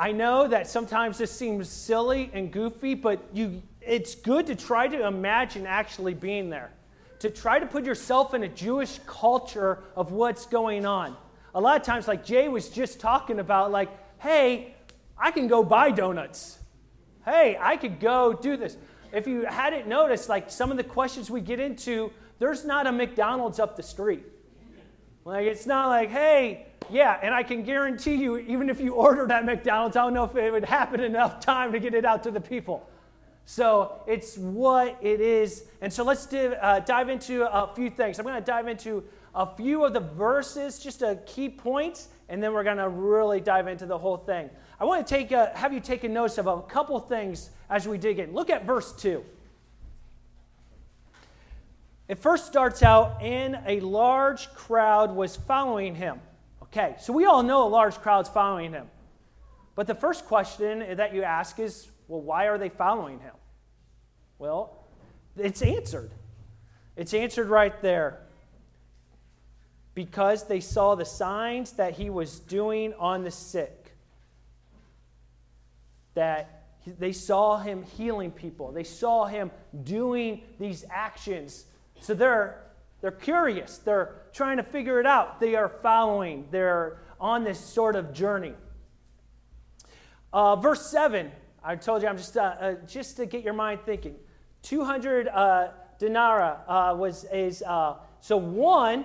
I 0.00 0.12
know 0.12 0.48
that 0.48 0.66
sometimes 0.66 1.18
this 1.18 1.30
seems 1.30 1.68
silly 1.68 2.30
and 2.32 2.50
goofy, 2.50 2.94
but 2.94 3.20
you, 3.34 3.62
it's 3.82 4.14
good 4.14 4.46
to 4.46 4.54
try 4.54 4.88
to 4.88 5.06
imagine 5.06 5.66
actually 5.66 6.14
being 6.14 6.48
there, 6.48 6.70
to 7.18 7.28
try 7.28 7.58
to 7.58 7.66
put 7.66 7.84
yourself 7.84 8.32
in 8.32 8.42
a 8.42 8.48
Jewish 8.48 8.98
culture 9.06 9.80
of 9.94 10.10
what's 10.10 10.46
going 10.46 10.86
on. 10.86 11.18
A 11.54 11.60
lot 11.60 11.78
of 11.78 11.82
times, 11.86 12.08
like 12.08 12.24
Jay 12.24 12.48
was 12.48 12.70
just 12.70 12.98
talking 12.98 13.40
about, 13.40 13.72
like, 13.72 13.90
hey, 14.20 14.74
I 15.18 15.32
can 15.32 15.48
go 15.48 15.62
buy 15.62 15.90
donuts. 15.90 16.58
Hey, 17.26 17.58
I 17.60 17.76
could 17.76 18.00
go 18.00 18.32
do 18.32 18.56
this. 18.56 18.78
If 19.12 19.26
you 19.26 19.44
hadn't 19.44 19.86
noticed, 19.86 20.30
like 20.30 20.50
some 20.50 20.70
of 20.70 20.78
the 20.78 20.84
questions 20.84 21.30
we 21.30 21.42
get 21.42 21.60
into, 21.60 22.10
there's 22.38 22.64
not 22.64 22.86
a 22.86 22.92
McDonald's 22.92 23.60
up 23.60 23.76
the 23.76 23.82
street. 23.82 24.24
Like, 25.26 25.44
it's 25.44 25.66
not 25.66 25.88
like, 25.88 26.08
hey, 26.08 26.68
yeah, 26.92 27.18
and 27.22 27.34
I 27.34 27.42
can 27.42 27.62
guarantee 27.62 28.14
you, 28.14 28.38
even 28.38 28.70
if 28.70 28.80
you 28.80 28.94
ordered 28.94 29.30
at 29.32 29.44
McDonald's, 29.44 29.96
I 29.96 30.02
don't 30.02 30.14
know 30.14 30.24
if 30.24 30.36
it 30.36 30.50
would 30.50 30.64
happen 30.64 31.00
enough 31.00 31.40
time 31.40 31.72
to 31.72 31.78
get 31.78 31.94
it 31.94 32.04
out 32.04 32.22
to 32.24 32.30
the 32.30 32.40
people. 32.40 32.88
So 33.46 34.02
it's 34.06 34.38
what 34.38 34.96
it 35.00 35.20
is. 35.20 35.64
And 35.80 35.92
so 35.92 36.04
let's 36.04 36.26
div, 36.26 36.54
uh, 36.60 36.80
dive 36.80 37.08
into 37.08 37.42
a 37.52 37.74
few 37.74 37.90
things. 37.90 38.18
I'm 38.18 38.24
going 38.24 38.38
to 38.38 38.44
dive 38.44 38.68
into 38.68 39.02
a 39.34 39.56
few 39.56 39.84
of 39.84 39.92
the 39.92 40.00
verses, 40.00 40.78
just 40.78 41.02
a 41.02 41.16
key 41.26 41.48
points, 41.48 42.08
and 42.28 42.42
then 42.42 42.52
we're 42.52 42.64
going 42.64 42.76
to 42.76 42.88
really 42.88 43.40
dive 43.40 43.66
into 43.66 43.86
the 43.86 43.98
whole 43.98 44.16
thing. 44.16 44.50
I 44.78 44.84
want 44.84 45.06
to 45.06 45.14
take 45.14 45.32
a, 45.32 45.52
have 45.54 45.72
you 45.72 45.80
take 45.80 46.04
a 46.04 46.08
notice 46.08 46.38
of 46.38 46.46
a 46.46 46.62
couple 46.62 46.98
things 47.00 47.50
as 47.68 47.86
we 47.86 47.98
dig 47.98 48.18
in. 48.18 48.32
Look 48.32 48.50
at 48.50 48.64
verse 48.64 48.92
2. 48.92 49.24
It 52.08 52.18
first 52.18 52.46
starts 52.46 52.82
out, 52.82 53.22
and 53.22 53.60
a 53.66 53.78
large 53.80 54.52
crowd 54.52 55.14
was 55.14 55.36
following 55.36 55.94
him. 55.94 56.20
Okay, 56.72 56.94
so 57.00 57.12
we 57.12 57.24
all 57.24 57.42
know 57.42 57.66
a 57.66 57.68
large 57.68 57.96
crowd's 57.96 58.28
following 58.28 58.72
him. 58.72 58.86
But 59.74 59.86
the 59.86 59.94
first 59.94 60.26
question 60.26 60.96
that 60.96 61.14
you 61.14 61.24
ask 61.24 61.58
is, 61.58 61.88
well, 62.06 62.20
why 62.20 62.46
are 62.46 62.58
they 62.58 62.68
following 62.68 63.18
him? 63.18 63.34
Well, 64.38 64.76
it's 65.36 65.62
answered. 65.62 66.10
It's 66.96 67.12
answered 67.12 67.48
right 67.48 67.80
there. 67.82 68.20
Because 69.94 70.44
they 70.44 70.60
saw 70.60 70.94
the 70.94 71.04
signs 71.04 71.72
that 71.72 71.94
he 71.94 72.08
was 72.08 72.38
doing 72.38 72.94
on 72.98 73.24
the 73.24 73.30
sick. 73.30 73.96
That 76.14 76.64
they 76.86 77.12
saw 77.12 77.58
him 77.58 77.82
healing 77.82 78.30
people. 78.30 78.70
They 78.70 78.84
saw 78.84 79.26
him 79.26 79.50
doing 79.82 80.42
these 80.58 80.84
actions. 80.88 81.64
So 82.00 82.14
they're 82.14 82.62
they're 83.00 83.10
curious. 83.10 83.78
They're 83.78 84.22
trying 84.32 84.58
to 84.58 84.62
figure 84.62 85.00
it 85.00 85.06
out. 85.06 85.40
They 85.40 85.54
are 85.54 85.68
following. 85.68 86.46
They're 86.50 86.98
on 87.20 87.44
this 87.44 87.58
sort 87.58 87.96
of 87.96 88.12
journey. 88.12 88.54
Uh, 90.32 90.56
verse 90.56 90.90
7, 90.90 91.30
I 91.64 91.76
told 91.76 92.02
you, 92.02 92.08
I'm 92.08 92.16
just, 92.16 92.36
uh, 92.36 92.54
uh, 92.60 92.74
just 92.86 93.16
to 93.16 93.26
get 93.26 93.42
your 93.42 93.54
mind 93.54 93.80
thinking. 93.84 94.14
200 94.62 95.28
uh, 95.28 95.68
denarii 95.98 96.56
uh, 96.68 96.94
was, 96.96 97.24
is, 97.32 97.62
uh, 97.66 97.96
so 98.20 98.36
one, 98.36 99.04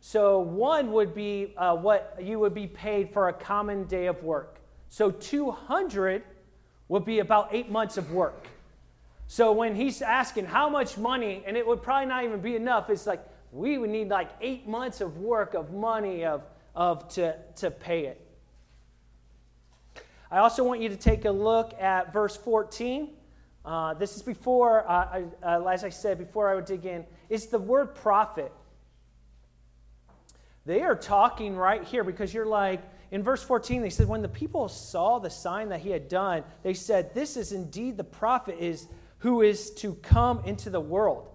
so 0.00 0.38
one 0.38 0.92
would 0.92 1.14
be 1.14 1.54
what 1.56 2.16
you 2.20 2.38
would 2.38 2.54
be 2.54 2.66
paid 2.66 3.12
for 3.12 3.28
a 3.28 3.32
common 3.32 3.84
day 3.84 4.06
of 4.06 4.22
work. 4.22 4.60
So 4.88 5.10
200 5.10 6.22
would 6.88 7.04
be 7.04 7.18
about 7.18 7.48
eight 7.52 7.70
months 7.70 7.96
of 7.96 8.12
work. 8.12 8.46
So 9.30 9.52
when 9.52 9.74
he's 9.74 10.00
asking 10.00 10.46
how 10.46 10.70
much 10.70 10.96
money, 10.96 11.44
and 11.46 11.54
it 11.54 11.66
would 11.66 11.82
probably 11.82 12.06
not 12.06 12.24
even 12.24 12.40
be 12.40 12.56
enough, 12.56 12.88
it's 12.88 13.06
like 13.06 13.22
we 13.52 13.76
would 13.76 13.90
need 13.90 14.08
like 14.08 14.30
eight 14.40 14.66
months 14.66 15.02
of 15.02 15.18
work 15.18 15.52
of 15.52 15.70
money 15.70 16.24
of, 16.24 16.42
of 16.74 17.06
to, 17.10 17.36
to 17.56 17.70
pay 17.70 18.06
it. 18.06 18.26
I 20.30 20.38
also 20.38 20.64
want 20.64 20.80
you 20.80 20.88
to 20.88 20.96
take 20.96 21.26
a 21.26 21.30
look 21.30 21.78
at 21.78 22.10
verse 22.10 22.38
14. 22.38 23.10
Uh, 23.66 23.92
this 23.94 24.16
is 24.16 24.22
before, 24.22 24.88
uh, 24.90 24.92
I, 24.92 25.24
uh, 25.42 25.64
as 25.66 25.84
I 25.84 25.90
said, 25.90 26.16
before 26.16 26.48
I 26.48 26.54
would 26.54 26.64
dig 26.64 26.86
in, 26.86 27.04
It's 27.28 27.46
the 27.46 27.58
word 27.58 27.94
prophet. 27.94 28.50
They 30.64 30.80
are 30.82 30.96
talking 30.96 31.54
right 31.54 31.84
here 31.84 32.02
because 32.02 32.32
you're 32.32 32.46
like, 32.46 32.80
in 33.10 33.22
verse 33.22 33.42
14, 33.42 33.82
they 33.82 33.90
said, 33.90 34.08
when 34.08 34.22
the 34.22 34.28
people 34.28 34.68
saw 34.68 35.18
the 35.18 35.30
sign 35.30 35.68
that 35.68 35.80
he 35.80 35.90
had 35.90 36.08
done, 36.08 36.44
they 36.62 36.74
said, 36.74 37.14
This 37.14 37.36
is 37.36 37.52
indeed 37.52 37.98
the 37.98 38.04
prophet, 38.04 38.56
is 38.58 38.86
who 39.18 39.42
is 39.42 39.70
to 39.72 39.94
come 39.94 40.40
into 40.44 40.70
the 40.70 40.80
world. 40.80 41.28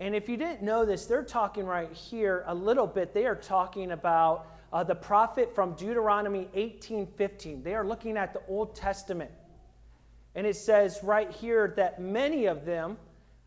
And 0.00 0.14
if 0.14 0.28
you 0.28 0.36
didn't 0.36 0.62
know 0.62 0.84
this, 0.84 1.06
they're 1.06 1.22
talking 1.22 1.64
right 1.64 1.92
here 1.92 2.44
a 2.46 2.54
little 2.54 2.86
bit. 2.86 3.14
They 3.14 3.24
are 3.26 3.36
talking 3.36 3.92
about 3.92 4.46
uh, 4.72 4.82
the 4.82 4.94
prophet 4.94 5.54
from 5.54 5.74
Deuteronomy 5.74 6.48
18:15. 6.54 7.62
They 7.62 7.74
are 7.74 7.86
looking 7.86 8.16
at 8.16 8.32
the 8.32 8.42
Old 8.48 8.74
Testament. 8.74 9.30
And 10.34 10.46
it 10.46 10.56
says 10.56 11.00
right 11.02 11.30
here 11.30 11.74
that 11.76 12.00
many 12.00 12.46
of 12.46 12.64
them, 12.64 12.96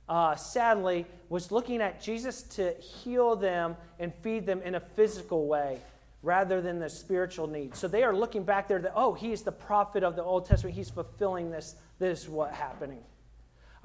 uh, 0.07 0.35
sadly, 0.35 1.05
was 1.29 1.51
looking 1.51 1.81
at 1.81 1.99
Jesus 1.99 2.43
to 2.43 2.71
heal 2.73 3.35
them 3.35 3.75
and 3.99 4.13
feed 4.21 4.45
them 4.45 4.61
in 4.61 4.75
a 4.75 4.79
physical 4.79 5.47
way 5.47 5.79
rather 6.21 6.61
than 6.61 6.79
the 6.79 6.89
spiritual 6.89 7.47
needs. 7.47 7.77
So 7.79 7.87
they 7.87 8.03
are 8.03 8.15
looking 8.15 8.43
back 8.43 8.67
there 8.67 8.79
that, 8.79 8.93
oh, 8.95 9.13
he 9.13 9.31
is 9.31 9.41
the 9.41 9.51
prophet 9.51 10.03
of 10.03 10.15
the 10.15 10.23
Old 10.23 10.45
Testament. 10.45 10.75
He's 10.75 10.89
fulfilling 10.89 11.51
this. 11.51 11.75
This 11.99 12.23
is 12.23 12.29
what's 12.29 12.55
happening. 12.55 13.03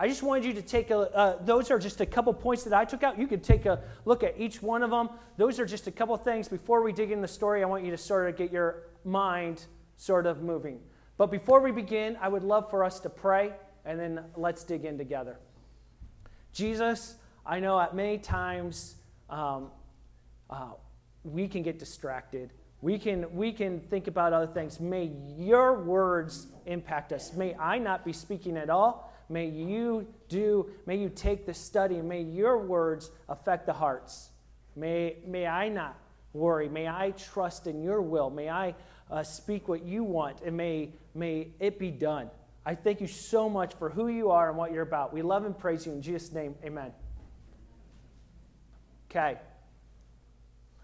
I 0.01 0.09
just 0.09 0.23
wanted 0.23 0.47
you 0.47 0.55
to 0.55 0.63
take 0.63 0.91
a, 0.91 0.97
uh, 1.15 1.43
those 1.45 1.71
are 1.71 1.79
just 1.79 2.01
a 2.01 2.07
couple 2.07 2.33
points 2.33 2.65
that 2.65 2.73
I 2.73 2.87
took 2.87 3.03
out. 3.03 3.19
You 3.19 3.27
could 3.27 3.45
take 3.45 3.67
a 3.67 3.83
look 4.07 4.23
at 4.23 4.35
each 4.39 4.63
one 4.63 4.83
of 4.83 4.89
them. 4.89 5.11
Those 5.37 5.61
are 5.61 5.67
just 5.67 5.89
a 5.89 5.91
couple 5.91 6.17
things. 6.17 6.49
Before 6.49 6.83
we 6.83 6.91
dig 6.91 7.11
in 7.11 7.21
the 7.21 7.29
story, 7.29 7.63
I 7.63 7.67
want 7.67 7.85
you 7.85 7.91
to 7.91 7.99
sort 7.99 8.27
of 8.27 8.35
get 8.35 8.51
your 8.51 8.85
mind 9.05 9.67
sort 9.99 10.25
of 10.25 10.43
moving. 10.43 10.81
But 11.19 11.31
before 11.31 11.61
we 11.61 11.71
begin, 11.71 12.17
I 12.19 12.29
would 12.29 12.43
love 12.43 12.71
for 12.71 12.83
us 12.83 12.99
to 13.01 13.11
pray 13.11 13.53
and 13.85 14.01
then 14.01 14.25
let's 14.37 14.65
dig 14.65 14.87
in 14.87 14.97
together. 14.97 15.39
Jesus, 16.55 17.17
I 17.45 17.61
know 17.61 17.79
at 17.79 17.95
many 17.95 18.17
times 18.17 18.97
um, 19.29 19.71
uh, 20.49 20.71
we 21.25 21.47
can 21.47 21.63
get 21.63 21.79
distracted. 21.79 22.55
We 22.81 22.99
can, 22.99 23.27
we 23.35 23.53
can 23.53 23.81
think 23.81 24.07
about 24.07 24.33
other 24.33 24.51
things. 24.51 24.81
May 24.81 25.13
your 25.37 25.83
words 25.83 26.47
impact 26.65 27.13
us. 27.13 27.35
May 27.35 27.55
I 27.57 27.77
not 27.77 28.03
be 28.03 28.15
speaking 28.15 28.57
at 28.57 28.71
all 28.71 29.10
May 29.31 29.47
you 29.47 30.09
do, 30.29 30.69
may 30.87 30.97
you 30.97 31.09
take 31.09 31.47
the 31.47 31.55
study, 31.55 31.99
and 31.99 32.09
may 32.09 32.21
your 32.21 32.59
words 32.59 33.13
affect 33.29 33.65
the 33.65 33.73
hearts. 33.73 34.31
May, 34.75 35.19
may 35.25 35.47
I 35.47 35.69
not 35.69 35.97
worry. 36.33 36.69
May 36.69 36.89
I 36.89 37.13
trust 37.13 37.69
in 37.69 37.81
your 37.81 38.03
will. 38.03 38.29
May 38.29 38.51
I 38.51 38.75
uh, 39.09 39.23
speak 39.23 39.69
what 39.69 39.85
you 39.85 40.03
want, 40.03 40.41
and 40.43 40.57
may, 40.57 40.91
may 41.15 41.49
it 41.61 41.79
be 41.79 41.93
done. 41.93 42.29
I 42.67 42.75
thank 42.75 43.01
you 43.01 43.07
so 43.07 43.49
much 43.49 43.75
for 43.75 43.89
who 43.89 44.09
you 44.09 44.31
are 44.31 44.49
and 44.49 44.59
what 44.59 44.73
you're 44.73 44.83
about. 44.83 45.13
We 45.13 45.23
love 45.23 45.45
and 45.45 45.57
praise 45.57 45.87
you 45.87 45.93
in 45.93 46.03
Jesus' 46.03 46.33
name. 46.33 46.57
Amen. 46.65 46.93
Okay. 49.09 49.39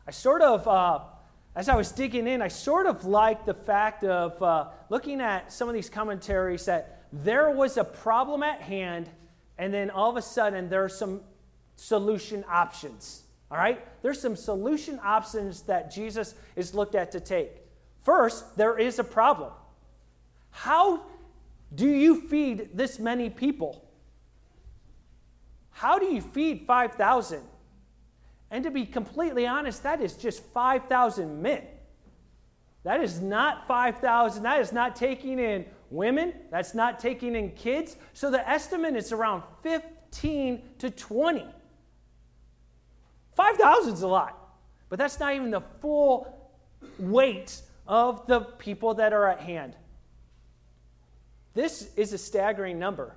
I 0.07 0.11
sort 0.13 0.41
of, 0.41 0.67
uh, 0.69 1.01
as 1.57 1.69
I 1.69 1.75
was 1.75 1.91
digging 1.91 2.28
in, 2.28 2.43
I 2.43 2.49
sort 2.49 2.87
of 2.87 3.05
liked 3.05 3.45
the 3.45 3.55
fact 3.55 4.05
of 4.05 4.41
uh, 4.41 4.69
looking 4.89 5.21
at 5.21 5.53
some 5.53 5.69
of 5.69 5.75
these 5.75 5.91
commentaries 5.91 6.65
that 6.67 6.96
there 7.12 7.50
was 7.50 7.77
a 7.77 7.84
problem 7.84 8.43
at 8.43 8.61
hand, 8.61 9.09
and 9.59 9.72
then 9.72 9.91
all 9.91 10.11
of 10.11 10.17
a 10.17 10.22
sudden 10.22 10.69
there 10.69 10.84
are 10.84 10.89
some 10.89 11.21
solution 11.77 12.44
options. 12.49 13.22
All 13.50 13.59
right? 13.59 13.84
There's 14.03 14.21
some 14.21 14.37
solution 14.37 14.99
options 15.03 15.62
that 15.62 15.93
Jesus 15.93 16.34
is 16.56 16.75
looked 16.75 16.95
at 16.95 17.12
to 17.12 17.21
take. 17.21 17.50
First, 18.03 18.56
there 18.56 18.78
is 18.78 18.99
a 18.99 19.05
problem. 19.05 19.53
How 20.50 21.03
do 21.75 21.89
you 21.89 22.22
feed 22.28 22.71
this 22.75 22.99
many 22.99 23.31
people? 23.31 23.84
How 25.71 25.99
do 25.99 26.06
you 26.06 26.21
feed 26.21 26.65
5,000? 26.66 27.43
And 28.50 28.65
to 28.65 28.71
be 28.71 28.87
completely 28.87 29.47
honest, 29.47 29.83
that 29.83 30.00
is 30.00 30.15
just 30.15 30.43
5,000 30.43 31.43
men. 31.43 31.62
That 32.84 33.03
is 33.03 33.21
not 33.21 33.66
5,000. 33.66 34.45
That 34.45 34.60
is 34.60 34.72
not 34.72 34.97
taking 34.97 35.39
in 35.39 35.66
women, 35.91 36.33
that's 36.50 36.74
not 36.74 36.98
taking 36.98 37.34
in 37.34 37.50
kids. 37.50 37.97
So 38.12 38.30
the 38.30 38.48
estimate 38.48 38.97
is 38.97 39.12
around 39.12 39.42
15 39.62 40.62
to 40.78 40.91
20. 40.91 41.47
5,000 43.34 43.92
is 43.92 44.03
a 44.03 44.09
lot, 44.09 44.38
but 44.88 44.98
that's 44.98 45.21
not 45.21 45.34
even 45.34 45.50
the 45.50 45.62
full 45.80 46.50
weight 46.98 47.60
of 47.86 48.27
the 48.27 48.41
people 48.41 48.94
that 48.94 49.12
are 49.12 49.28
at 49.28 49.41
hand. 49.41 49.77
This 51.54 51.91
is 51.97 52.12
a 52.12 52.18
staggering 52.18 52.78
number. 52.78 53.16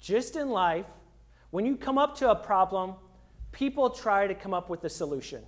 Just 0.00 0.36
in 0.36 0.50
life, 0.50 0.86
when 1.50 1.66
you 1.66 1.76
come 1.76 1.98
up 1.98 2.16
to 2.18 2.30
a 2.30 2.34
problem, 2.34 2.94
people 3.52 3.90
try 3.90 4.26
to 4.26 4.34
come 4.34 4.54
up 4.54 4.70
with 4.70 4.82
a 4.84 4.88
solution. 4.88 5.42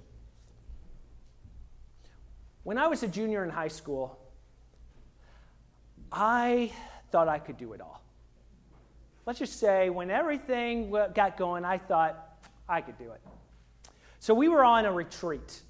When 2.65 2.79
I 2.79 2.87
was 2.87 3.03
a 3.03 3.09
junior 3.09 3.43
in 3.45 3.51
high 3.51 3.69
school, 3.69 4.19
I 6.13 6.71
thought 7.11 7.29
I 7.29 7.39
could 7.39 7.57
do 7.57 7.73
it 7.73 7.81
all. 7.81 8.03
Let's 9.25 9.39
just 9.39 9.59
say 9.59 9.89
when 9.89 10.11
everything 10.11 10.91
got 11.15 11.37
going, 11.37 11.65
I 11.65 11.79
thought 11.79 12.39
I 12.69 12.81
could 12.81 12.99
do 12.99 13.11
it. 13.13 13.21
So 14.19 14.35
we 14.35 14.49
were 14.49 14.65
on 14.65 14.85
a 14.85 14.93
retreat, 14.93 15.63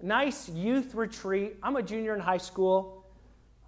a 0.00 0.06
nice 0.06 0.48
youth 0.48 0.94
retreat. 0.94 1.56
I'm 1.62 1.76
a 1.76 1.82
junior 1.82 2.14
in 2.14 2.20
high 2.20 2.38
school. 2.38 3.06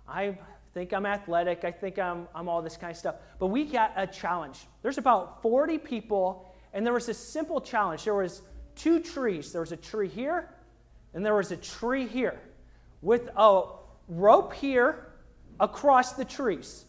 I 0.08 0.38
think 0.75 0.93
I'm 0.93 1.06
athletic. 1.06 1.64
I 1.64 1.70
think 1.70 1.99
I'm, 1.99 2.28
I'm 2.34 2.49
all 2.49 2.61
this 2.62 2.76
kind 2.76 2.90
of 2.90 2.96
stuff. 2.96 3.17
But 3.38 3.46
we 3.46 3.64
got 3.64 3.93
a 3.96 4.06
challenge. 4.06 4.58
There's 4.82 4.99
about 4.99 5.43
40 5.43 5.78
people, 5.78 6.52
and 6.72 6.84
there 6.84 6.93
was 6.93 7.08
a 7.08 7.14
simple 7.14 7.61
challenge. 7.61 8.05
There 8.05 8.14
was 8.14 8.43
two 8.76 9.00
trees. 9.00 9.52
There 9.52 9.61
was 9.61 9.72
a 9.72 9.76
tree 9.76 10.08
here, 10.08 10.49
and 11.14 11.25
there 11.25 11.34
was 11.34 11.50
a 11.50 11.56
tree 11.56 12.06
here 12.06 12.38
with 13.02 13.28
a 13.37 13.62
rope 14.08 14.52
here 14.55 15.09
across 15.60 16.14
the 16.14 16.24
trees, 16.24 16.84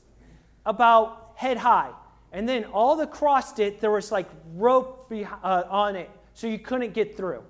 about 0.66 1.34
head 1.36 1.58
high. 1.58 1.92
And 2.32 2.48
then 2.48 2.64
all 2.66 3.00
across 3.02 3.60
it, 3.60 3.82
there 3.82 3.92
was 3.92 4.12
like 4.12 4.28
rope 4.56 5.12
uh, 5.44 5.64
on 5.70 5.96
it, 5.96 6.10
so 6.34 6.48
you 6.48 6.58
couldn't 6.58 6.94
get 6.94 7.16
through. 7.18 7.44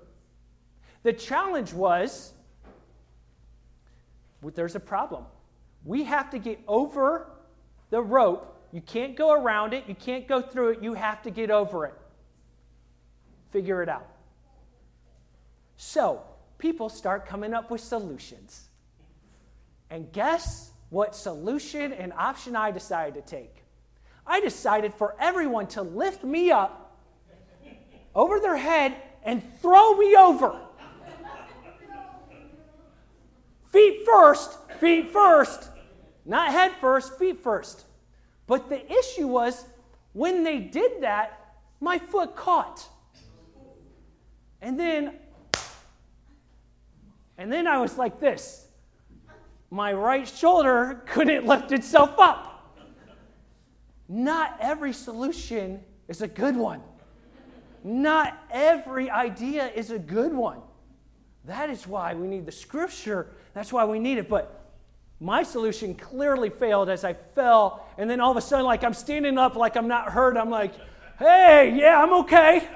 The 1.04 1.12
challenge 1.12 1.72
was 1.72 2.32
there's 4.54 4.74
a 4.74 4.80
problem. 4.80 5.24
We 5.84 6.04
have 6.04 6.30
to 6.30 6.38
get 6.38 6.60
over 6.66 7.30
the 7.90 8.00
rope. 8.02 8.48
You 8.72 8.80
can't 8.80 9.16
go 9.16 9.32
around 9.32 9.74
it, 9.74 9.84
you 9.86 9.94
can't 9.94 10.26
go 10.26 10.40
through 10.40 10.70
it, 10.70 10.82
you 10.82 10.94
have 10.94 11.22
to 11.22 11.30
get 11.30 11.50
over 11.50 11.86
it. 11.86 11.94
Figure 13.50 13.82
it 13.82 13.88
out. 13.88 14.08
So, 15.76 16.22
people 16.58 16.88
start 16.88 17.26
coming 17.26 17.52
up 17.52 17.70
with 17.70 17.80
solutions. 17.80 18.68
And 19.90 20.10
guess 20.12 20.71
what 20.92 21.16
solution 21.16 21.90
and 21.90 22.12
option 22.12 22.54
I 22.54 22.70
decided 22.70 23.14
to 23.14 23.22
take? 23.22 23.64
I 24.26 24.40
decided 24.40 24.92
for 24.92 25.16
everyone 25.18 25.66
to 25.68 25.80
lift 25.80 26.22
me 26.22 26.50
up 26.50 27.00
over 28.14 28.38
their 28.38 28.58
head 28.58 28.94
and 29.24 29.42
throw 29.62 29.96
me 29.96 30.14
over. 30.14 30.54
Feet 33.70 34.04
first, 34.04 34.58
feet 34.80 35.10
first. 35.10 35.70
Not 36.26 36.52
head 36.52 36.72
first, 36.78 37.18
feet 37.18 37.40
first. 37.42 37.86
But 38.46 38.68
the 38.68 38.84
issue 38.92 39.28
was 39.28 39.64
when 40.12 40.44
they 40.44 40.58
did 40.58 41.02
that, 41.02 41.54
my 41.80 41.98
foot 41.98 42.36
caught. 42.36 42.86
And 44.60 44.78
then 44.78 45.14
and 47.38 47.50
then 47.50 47.66
I 47.66 47.78
was 47.78 47.96
like 47.96 48.20
this. 48.20 48.68
My 49.72 49.94
right 49.94 50.28
shoulder 50.28 51.02
couldn't 51.06 51.46
lift 51.46 51.72
itself 51.72 52.18
up. 52.18 52.76
Not 54.06 54.58
every 54.60 54.92
solution 54.92 55.80
is 56.08 56.20
a 56.20 56.28
good 56.28 56.56
one. 56.56 56.82
Not 57.82 58.38
every 58.50 59.08
idea 59.08 59.72
is 59.74 59.90
a 59.90 59.98
good 59.98 60.34
one. 60.34 60.60
That 61.46 61.70
is 61.70 61.86
why 61.86 62.12
we 62.12 62.28
need 62.28 62.44
the 62.44 62.52
scripture. 62.52 63.28
That's 63.54 63.72
why 63.72 63.86
we 63.86 63.98
need 63.98 64.18
it. 64.18 64.28
But 64.28 64.62
my 65.20 65.42
solution 65.42 65.94
clearly 65.94 66.50
failed 66.50 66.90
as 66.90 67.02
I 67.02 67.14
fell. 67.14 67.88
And 67.96 68.10
then 68.10 68.20
all 68.20 68.30
of 68.30 68.36
a 68.36 68.42
sudden, 68.42 68.66
like 68.66 68.84
I'm 68.84 68.92
standing 68.92 69.38
up 69.38 69.56
like 69.56 69.78
I'm 69.78 69.88
not 69.88 70.12
hurt. 70.12 70.36
I'm 70.36 70.50
like, 70.50 70.74
hey, 71.18 71.74
yeah, 71.74 71.98
I'm 71.98 72.12
okay. 72.24 72.68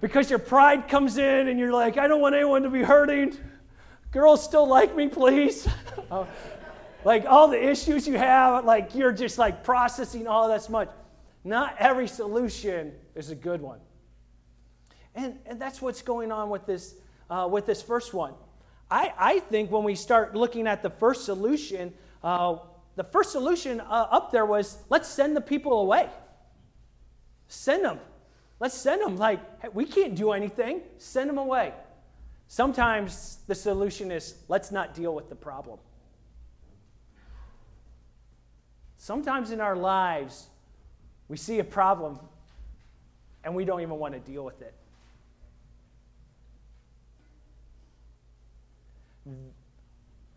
Because 0.00 0.30
your 0.30 0.38
pride 0.38 0.86
comes 0.86 1.18
in 1.18 1.48
and 1.48 1.58
you're 1.58 1.72
like, 1.72 1.98
I 1.98 2.06
don't 2.06 2.20
want 2.20 2.36
anyone 2.36 2.62
to 2.62 2.70
be 2.70 2.84
hurting. 2.84 3.36
Girls 4.10 4.42
still 4.42 4.66
like 4.66 4.96
me, 4.96 5.08
please. 5.08 5.68
Uh, 6.10 6.24
like 7.04 7.26
all 7.26 7.48
the 7.48 7.62
issues 7.62 8.08
you 8.08 8.16
have, 8.16 8.64
like 8.64 8.94
you're 8.94 9.12
just 9.12 9.38
like 9.38 9.62
processing 9.62 10.26
all 10.26 10.48
that 10.48 10.68
much. 10.70 10.88
Not 11.44 11.76
every 11.78 12.08
solution 12.08 12.92
is 13.14 13.30
a 13.30 13.34
good 13.34 13.60
one. 13.60 13.80
And, 15.14 15.38
and 15.46 15.60
that's 15.60 15.82
what's 15.82 16.02
going 16.02 16.32
on 16.32 16.50
with 16.50 16.66
this 16.66 16.94
uh, 17.30 17.48
with 17.50 17.66
this 17.66 17.82
first 17.82 18.14
one. 18.14 18.34
I, 18.90 19.12
I 19.18 19.38
think 19.40 19.70
when 19.70 19.84
we 19.84 19.94
start 19.94 20.34
looking 20.34 20.66
at 20.66 20.82
the 20.82 20.90
first 20.90 21.24
solution, 21.24 21.92
uh, 22.22 22.56
the 22.96 23.04
first 23.04 23.32
solution 23.32 23.80
uh, 23.80 24.08
up 24.10 24.32
there 24.32 24.46
was 24.46 24.78
let's 24.88 25.08
send 25.08 25.36
the 25.36 25.40
people 25.40 25.80
away. 25.80 26.08
Send 27.48 27.84
them. 27.84 28.00
Let's 28.60 28.74
send 28.74 29.02
them. 29.02 29.16
Like, 29.16 29.40
hey, 29.60 29.68
we 29.72 29.84
can't 29.84 30.14
do 30.14 30.32
anything. 30.32 30.82
Send 30.96 31.28
them 31.30 31.38
away. 31.38 31.72
Sometimes 32.48 33.38
the 33.46 33.54
solution 33.54 34.10
is 34.10 34.34
let's 34.48 34.72
not 34.72 34.94
deal 34.94 35.14
with 35.14 35.28
the 35.28 35.36
problem. 35.36 35.78
Sometimes 38.96 39.52
in 39.52 39.60
our 39.60 39.76
lives, 39.76 40.48
we 41.28 41.36
see 41.36 41.58
a 41.58 41.64
problem 41.64 42.18
and 43.44 43.54
we 43.54 43.64
don't 43.64 43.82
even 43.82 43.98
want 43.98 44.14
to 44.14 44.20
deal 44.20 44.44
with 44.44 44.60
it. 44.62 44.74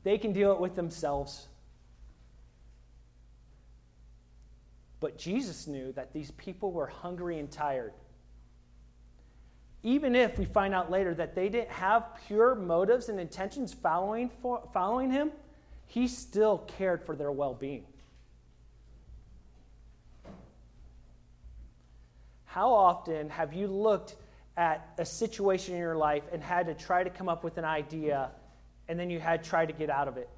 They 0.04 0.18
can 0.18 0.34
deal 0.34 0.52
it 0.52 0.60
with 0.60 0.76
themselves. 0.76 1.48
But 5.00 5.18
Jesus 5.18 5.66
knew 5.66 5.94
that 5.94 6.12
these 6.12 6.32
people 6.32 6.72
were 6.72 6.88
hungry 6.88 7.40
and 7.40 7.50
tired. 7.50 7.94
Even 9.84 10.16
if 10.16 10.38
we 10.38 10.46
find 10.46 10.74
out 10.74 10.92
later 10.92 11.14
that 11.16 11.36
they 11.36 11.50
didn't 11.50 11.72
have 11.72 12.06
pure 12.28 12.56
motives 12.56 13.10
and 13.10 13.20
intentions 13.20 13.74
following, 13.74 14.30
for, 14.42 14.62
following 14.74 15.12
him, 15.12 15.32
he 15.88 16.08
still 16.08 16.60
cared 16.60 17.04
for 17.04 17.16
their 17.16 17.32
well 17.32 17.54
being. 17.54 17.86
How 22.46 22.74
often 22.74 23.30
have 23.30 23.54
you 23.54 23.68
looked 23.68 24.16
at 24.58 24.90
a 24.98 25.06
situation 25.06 25.74
in 25.74 25.80
your 25.80 25.96
life 25.96 26.24
and 26.32 26.44
had 26.44 26.68
to 26.68 26.74
try 26.74 27.04
to 27.04 27.10
come 27.10 27.30
up 27.30 27.44
with 27.44 27.58
an 27.58 27.66
idea 27.66 28.30
and 28.88 29.00
then 29.00 29.10
you 29.10 29.20
had 29.20 29.44
tried 29.44 29.68
to 29.68 29.74
get 29.74 29.90
out 29.90 30.08
of 30.10 30.18
it. 30.18 30.30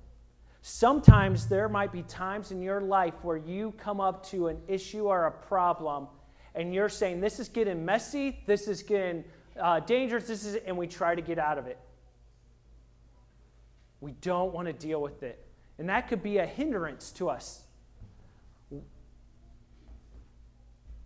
Sometimes 0.61 1.47
there 1.47 1.67
might 1.67 1.91
be 1.91 2.03
times 2.03 2.51
in 2.51 2.61
your 2.61 2.79
life 2.79 3.15
where 3.23 3.37
you 3.37 3.73
come 3.77 3.99
up 3.99 4.25
to 4.27 4.47
an 4.47 4.61
issue 4.67 5.07
or 5.07 5.25
a 5.25 5.31
problem 5.31 6.07
and 6.55 6.73
you're 6.73 6.89
saying, 6.89 7.21
This 7.21 7.39
is 7.39 7.49
getting 7.49 7.85
messy, 7.85 8.43
this 8.45 8.67
is 8.67 8.83
getting 8.83 9.23
uh, 9.59 9.79
dangerous, 9.79 10.27
this 10.27 10.45
is, 10.45 10.55
and 10.55 10.77
we 10.77 10.87
try 10.87 11.15
to 11.15 11.21
get 11.21 11.39
out 11.39 11.57
of 11.57 11.67
it. 11.67 11.79
We 14.01 14.11
don't 14.11 14.53
want 14.53 14.67
to 14.67 14.73
deal 14.73 15.01
with 15.01 15.23
it. 15.23 15.45
And 15.77 15.89
that 15.89 16.07
could 16.07 16.21
be 16.21 16.37
a 16.37 16.45
hindrance 16.45 17.11
to 17.13 17.29
us. 17.29 17.63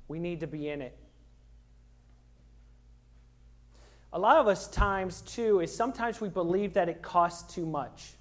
We 0.07 0.19
need 0.19 0.39
to 0.39 0.47
be 0.47 0.69
in 0.69 0.81
it. 0.81 0.97
A 4.13 4.19
lot 4.19 4.37
of 4.37 4.47
us 4.47 4.67
times, 4.67 5.21
too, 5.21 5.59
is 5.59 5.73
sometimes 5.75 6.21
we 6.21 6.29
believe 6.29 6.73
that 6.73 6.87
it 6.87 7.01
costs 7.01 7.53
too 7.53 7.65
much, 7.65 8.13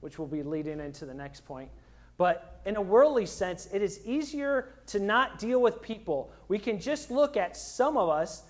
which 0.00 0.18
will 0.18 0.26
be 0.26 0.42
leading 0.42 0.80
into 0.80 1.06
the 1.06 1.14
next 1.14 1.46
point. 1.46 1.70
But 2.18 2.49
in 2.64 2.76
a 2.76 2.80
worldly 2.80 3.26
sense, 3.26 3.68
it 3.72 3.82
is 3.82 4.00
easier 4.04 4.68
to 4.86 4.98
not 4.98 5.38
deal 5.38 5.60
with 5.60 5.80
people. 5.80 6.32
We 6.48 6.58
can 6.58 6.78
just 6.78 7.10
look 7.10 7.36
at 7.36 7.56
some 7.56 7.96
of 7.96 8.08
us, 8.08 8.42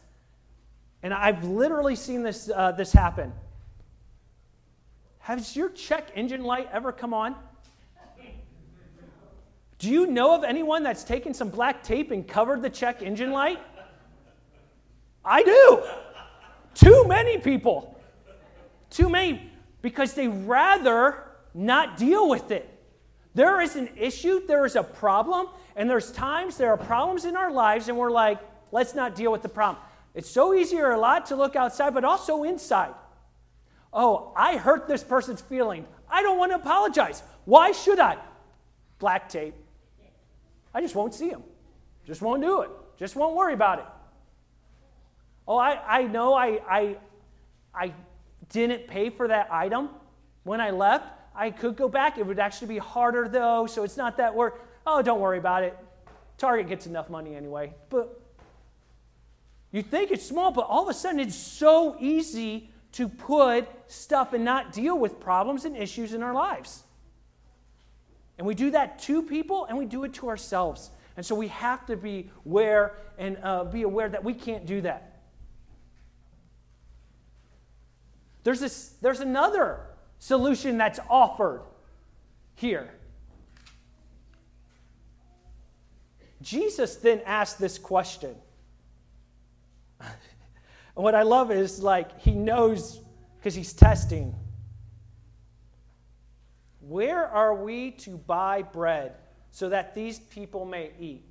and 1.03 1.15
I've 1.15 1.45
literally 1.45 1.97
seen 1.97 2.23
this, 2.23 2.51
uh, 2.55 2.73
this 2.73 2.93
happen. 2.93 3.33
Has 5.21 5.55
your 5.55 5.69
check 5.71 6.09
engine 6.15 6.43
light 6.43 6.69
ever 6.73 6.93
come 6.93 7.15
on? 7.15 7.37
Do 9.79 9.89
you 9.89 10.07
know 10.07 10.35
of 10.35 10.45
anyone 10.45 10.83
that's 10.83 11.05
taken 11.05 11.33
some 11.33 11.49
black 11.49 11.83
tape 11.83 12.11
and 12.11 12.29
covered 12.29 12.61
the 12.61 12.69
check 12.69 13.01
engine 13.03 13.33
light? 13.33 13.59
I 15.25 15.43
do. 15.43 15.83
Too 16.75 17.07
many 17.07 17.39
people. 17.39 17.99
Too 18.91 19.09
many 19.09 19.51
because 19.83 20.15
they 20.15 20.29
rather 20.29 21.25
not 21.55 21.97
deal 21.97 22.29
with 22.29 22.51
it. 22.51 22.70
There 23.35 23.61
is 23.61 23.77
an 23.77 23.91
issue, 23.97 24.47
there 24.47 24.67
is 24.67 24.77
a 24.77 24.83
problem, 24.83 25.49
and 25.77 25.89
there's 25.89 26.11
times 26.11 26.57
there 26.57 26.71
are 26.71 26.77
problems 26.77 27.25
in 27.25 27.37
our 27.37 27.53
lives, 27.53 27.89
and 27.89 27.97
we're 27.97 28.11
like, 28.11 28.39
let's 28.73 28.95
not 28.95 29.15
deal 29.15 29.31
with 29.31 29.43
the 29.43 29.49
problem. 29.49 29.83
It's 30.15 30.29
so 30.29 30.53
easier 30.55 30.91
a 30.91 30.99
lot 30.99 31.27
to 31.27 31.37
look 31.37 31.55
outside, 31.55 31.95
but 31.95 32.05
also 32.05 32.43
inside. 32.43 32.95
Oh, 33.93 34.33
I 34.37 34.57
hurt 34.57 34.89
this 34.89 35.05
person's 35.05 35.41
feeling. 35.41 35.87
I 36.09 36.23
don't 36.23 36.39
want 36.39 36.53
to 36.53 36.57
apologize. 36.57 37.23
Why 37.45 37.73
should 37.73 38.01
I? 38.01 38.19
Black 38.99 39.29
tape. 39.29 39.55
I 40.75 40.81
just 40.81 40.95
won't 40.95 41.15
see 41.15 41.29
him. 41.29 41.43
Just 42.07 42.23
won't 42.23 42.43
do 42.43 42.63
it. 42.63 42.71
Just 42.99 43.17
won't 43.17 43.37
worry 43.37 43.55
about 43.55 43.79
it. 43.79 43.85
Oh, 45.47 45.57
I, 45.57 46.01
I 46.01 46.03
know 46.05 46.35
I, 46.35 46.61
I, 46.69 46.97
I 47.75 47.93
didn't 48.51 48.87
pay 48.87 49.11
for 49.11 49.29
that 49.29 49.53
item 49.53 49.89
when 50.45 50.61
I 50.61 50.71
left. 50.71 51.07
I 51.41 51.51
could 51.51 51.75
go 51.75 51.89
back. 51.89 52.19
It 52.19 52.27
would 52.27 52.39
actually 52.39 52.69
be 52.69 52.77
harder, 52.77 53.27
though, 53.27 53.67
so 53.67 53.83
it's 53.83 53.97
not 53.97 54.19
that 54.19 54.35
work. 54.35 54.63
Oh, 54.87 55.01
don't 55.01 55.21
worry 55.21 55.39
about 55.39 55.63
it. 55.63 55.75
Target 56.37 56.69
gets 56.69 56.87
enough 56.87 57.09
money 57.09 57.35
anyway. 57.35 57.73
But 57.89 58.21
you 59.73 59.83
think 59.83 60.11
it's 60.11 60.27
small, 60.27 60.51
but 60.51 60.67
all 60.67 60.83
of 60.83 60.91
a 60.91 60.95
sudden 60.95 61.19
it's 61.19 61.35
so 61.35 61.97
easy 61.99 62.69
to 62.93 63.09
put 63.09 63.67
stuff 63.87 64.35
and 64.35 64.45
not 64.45 64.75
deal 64.75 64.99
with 64.99 65.19
problems 65.19 65.65
and 65.65 65.75
issues 65.75 66.13
in 66.13 66.23
our 66.23 66.35
lives. 66.35 66.83
And 68.37 68.47
we 68.47 68.55
do 68.55 68.73
that 68.73 68.99
to 69.01 69.23
people 69.23 69.65
and 69.65 69.79
we 69.79 69.87
do 69.87 70.05
it 70.05 70.13
to 70.15 70.29
ourselves. 70.29 70.91
And 71.17 71.25
so 71.25 71.35
we 71.35 71.49
have 71.49 71.87
to 71.87 71.97
be 71.97 72.31
aware 72.45 72.97
and 73.17 73.39
uh, 73.43 73.65
be 73.65 73.81
aware 73.81 74.11
that 74.11 74.23
we 74.23 74.35
can't 74.35 74.67
do 74.67 74.83
that. 74.83 75.23
There's, 78.45 78.61
this, 78.61 78.91
there's 79.01 79.21
another 79.21 79.90
solution 80.21 80.79
that's 80.79 81.01
offered. 81.09 81.63
here. 82.55 82.91
Jesus 86.43 86.97
then 86.97 87.21
asked 87.27 87.59
this 87.59 87.79
question. 87.79 88.35
and 90.01 90.09
what 90.95 91.15
I 91.15 91.23
love 91.23 91.51
is 91.51 91.83
like 91.83 92.21
he 92.21 92.33
knows 92.33 93.01
because 93.37 93.55
he's 93.55 93.73
testing. 93.73 94.35
Where 96.81 97.27
are 97.27 97.55
we 97.55 97.93
to 97.93 98.17
buy 98.17 98.63
bread 98.63 99.17
so 99.51 99.69
that 99.69 99.95
these 99.95 100.19
people 100.19 100.65
may 100.65 100.93
eat? 100.99 101.25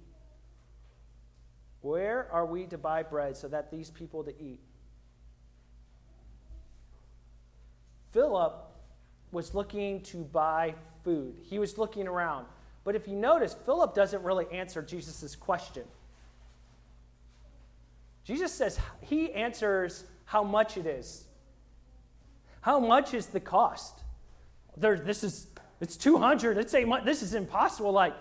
Where 1.81 2.27
are 2.31 2.45
we 2.45 2.65
to 2.67 2.77
buy 2.77 3.03
bread 3.03 3.37
so 3.37 3.47
that 3.47 3.71
these 3.71 3.89
people 3.89 4.23
to 4.23 4.33
eat? 4.41 4.59
Philip 8.11 8.68
was 9.31 9.53
looking 9.53 10.01
to 10.03 10.17
buy 10.17 10.73
food. 11.03 11.35
He 11.43 11.59
was 11.59 11.77
looking 11.77 12.07
around. 12.07 12.45
But 12.83 12.95
if 12.95 13.07
you 13.07 13.15
notice, 13.15 13.55
Philip 13.65 13.93
doesn't 13.93 14.23
really 14.23 14.47
answer 14.51 14.81
Jesus' 14.81 15.35
question. 15.35 15.83
Jesus 18.23 18.53
says 18.53 18.79
he 19.01 19.31
answers 19.33 20.03
how 20.25 20.43
much 20.43 20.77
it 20.77 20.85
is. 20.85 21.25
How 22.61 22.79
much 22.79 23.13
is 23.13 23.27
the 23.27 23.39
cost? 23.39 23.99
There, 24.77 24.97
this 24.97 25.23
is 25.23 25.47
it's 25.81 25.95
200. 25.95 26.57
It's 26.57 26.73
eight. 26.73 26.87
This 27.05 27.21
is 27.21 27.33
impossible. 27.33 27.91
Like, 27.91 28.15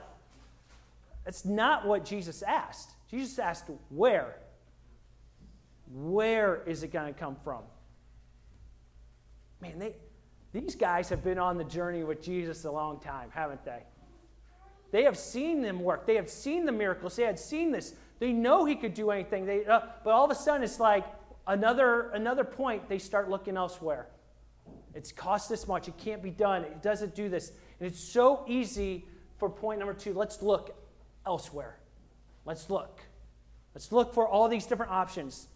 it's 1.26 1.44
not 1.44 1.86
what 1.86 2.04
Jesus 2.04 2.42
asked. 2.42 2.90
Jesus 3.10 3.38
asked, 3.38 3.64
where? 3.90 4.36
Where 5.92 6.62
is 6.66 6.82
it 6.82 6.92
going 6.92 7.12
to 7.12 7.18
come 7.18 7.36
from? 7.42 7.62
Man, 9.60 9.78
they, 9.78 9.96
these 10.52 10.74
guys 10.74 11.08
have 11.10 11.22
been 11.22 11.38
on 11.38 11.58
the 11.58 11.64
journey 11.64 12.04
with 12.04 12.22
Jesus 12.22 12.64
a 12.64 12.70
long 12.70 13.00
time, 13.00 13.30
haven't 13.32 13.64
they? 13.64 13.82
They 14.90 15.02
have 15.02 15.18
seen 15.18 15.60
them 15.60 15.80
work. 15.80 16.06
They 16.06 16.16
have 16.16 16.30
seen 16.30 16.64
the 16.64 16.72
miracles. 16.72 17.16
They 17.16 17.24
had 17.24 17.38
seen 17.38 17.70
this. 17.70 17.94
They 18.18 18.32
know 18.32 18.64
he 18.64 18.74
could 18.74 18.94
do 18.94 19.10
anything. 19.10 19.44
They, 19.44 19.66
uh, 19.66 19.80
but 20.02 20.10
all 20.10 20.24
of 20.24 20.30
a 20.30 20.34
sudden, 20.34 20.62
it's 20.62 20.80
like 20.80 21.04
another, 21.46 22.10
another 22.10 22.44
point, 22.44 22.88
they 22.88 22.98
start 22.98 23.28
looking 23.28 23.56
elsewhere. 23.56 24.06
It's 24.94 25.12
cost 25.12 25.50
this 25.50 25.68
much. 25.68 25.88
It 25.88 25.98
can't 25.98 26.22
be 26.22 26.30
done. 26.30 26.64
It 26.64 26.82
doesn't 26.82 27.14
do 27.14 27.28
this. 27.28 27.52
And 27.78 27.86
it's 27.86 28.00
so 28.00 28.44
easy 28.48 29.04
for 29.36 29.50
point 29.50 29.78
number 29.78 29.94
two. 29.94 30.14
Let's 30.14 30.42
look 30.42 30.74
elsewhere. 31.26 31.78
Let's 32.46 32.70
look. 32.70 33.00
Let's 33.74 33.92
look 33.92 34.14
for 34.14 34.26
all 34.26 34.48
these 34.48 34.64
different 34.64 34.90
options. 34.90 35.48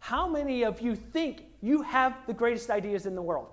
How 0.00 0.28
many 0.28 0.64
of 0.64 0.80
you 0.80 0.96
think 0.96 1.44
you 1.62 1.82
have 1.82 2.16
the 2.26 2.34
greatest 2.34 2.70
ideas 2.70 3.06
in 3.06 3.14
the 3.14 3.22
world? 3.22 3.48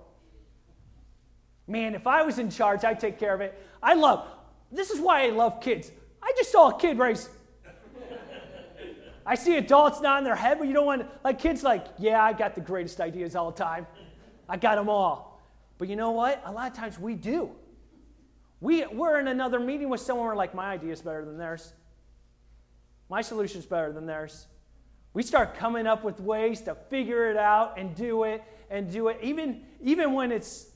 Man, 1.67 1.95
if 1.95 2.07
I 2.07 2.23
was 2.23 2.39
in 2.39 2.49
charge, 2.49 2.85
I'd 2.85 2.99
take 2.99 3.19
care 3.19 3.33
of 3.33 3.41
it. 3.41 3.61
I 3.83 3.93
love, 3.93 4.25
this 4.71 4.89
is 4.89 4.99
why 4.99 5.25
I 5.25 5.29
love 5.29 5.61
kids. 5.61 5.91
I 6.23 6.31
just 6.37 6.51
saw 6.51 6.69
a 6.69 6.79
kid 6.79 6.97
race. 6.97 7.29
I 9.25 9.35
see 9.35 9.57
adults 9.57 9.99
nodding 9.99 10.23
their 10.23 10.37
head, 10.37 10.57
but 10.57 10.67
you 10.67 10.73
don't 10.73 10.85
want, 10.85 11.05
like 11.23 11.37
kids, 11.37 11.61
like, 11.61 11.85
yeah, 11.99 12.23
I 12.23 12.31
got 12.31 12.55
the 12.55 12.61
greatest 12.61 13.01
ideas 13.01 13.35
all 13.35 13.51
the 13.51 13.57
time. 13.57 13.85
I 14.47 14.55
got 14.55 14.75
them 14.75 14.87
all. 14.87 15.41
But 15.77 15.89
you 15.89 15.97
know 15.97 16.11
what? 16.11 16.41
A 16.45 16.51
lot 16.51 16.71
of 16.71 16.77
times 16.77 16.97
we 16.97 17.13
do. 17.15 17.51
We, 18.61 18.85
we're 18.85 19.19
in 19.19 19.27
another 19.27 19.59
meeting 19.59 19.89
with 19.89 19.99
someone, 19.99 20.25
we're 20.25 20.35
like, 20.35 20.55
my 20.55 20.71
idea 20.71 20.93
is 20.93 21.01
better 21.01 21.25
than 21.25 21.37
theirs. 21.37 21.73
My 23.09 23.21
solution 23.21 23.59
is 23.59 23.65
better 23.65 23.91
than 23.91 24.05
theirs. 24.05 24.47
We 25.13 25.23
start 25.23 25.55
coming 25.55 25.87
up 25.87 26.03
with 26.03 26.19
ways 26.21 26.61
to 26.61 26.75
figure 26.89 27.29
it 27.29 27.37
out 27.37 27.77
and 27.77 27.93
do 27.95 28.23
it 28.23 28.43
and 28.69 28.91
do 28.91 29.09
it, 29.09 29.19
even, 29.21 29.63
even 29.81 30.13
when 30.13 30.31
it's 30.31 30.67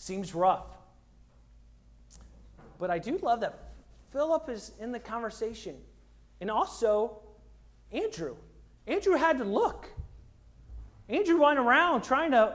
seems 0.00 0.34
rough. 0.34 0.64
But 2.78 2.90
I 2.90 2.98
do 2.98 3.18
love 3.18 3.40
that 3.40 3.72
Philip 4.12 4.48
is 4.48 4.72
in 4.80 4.92
the 4.92 4.98
conversation. 4.98 5.76
And 6.40 6.50
also 6.50 7.20
Andrew. 7.92 8.36
Andrew 8.86 9.14
had 9.14 9.36
to 9.38 9.44
look. 9.44 9.90
Andrew 11.10 11.42
went 11.42 11.58
around 11.58 12.02
trying 12.02 12.30
to, 12.30 12.54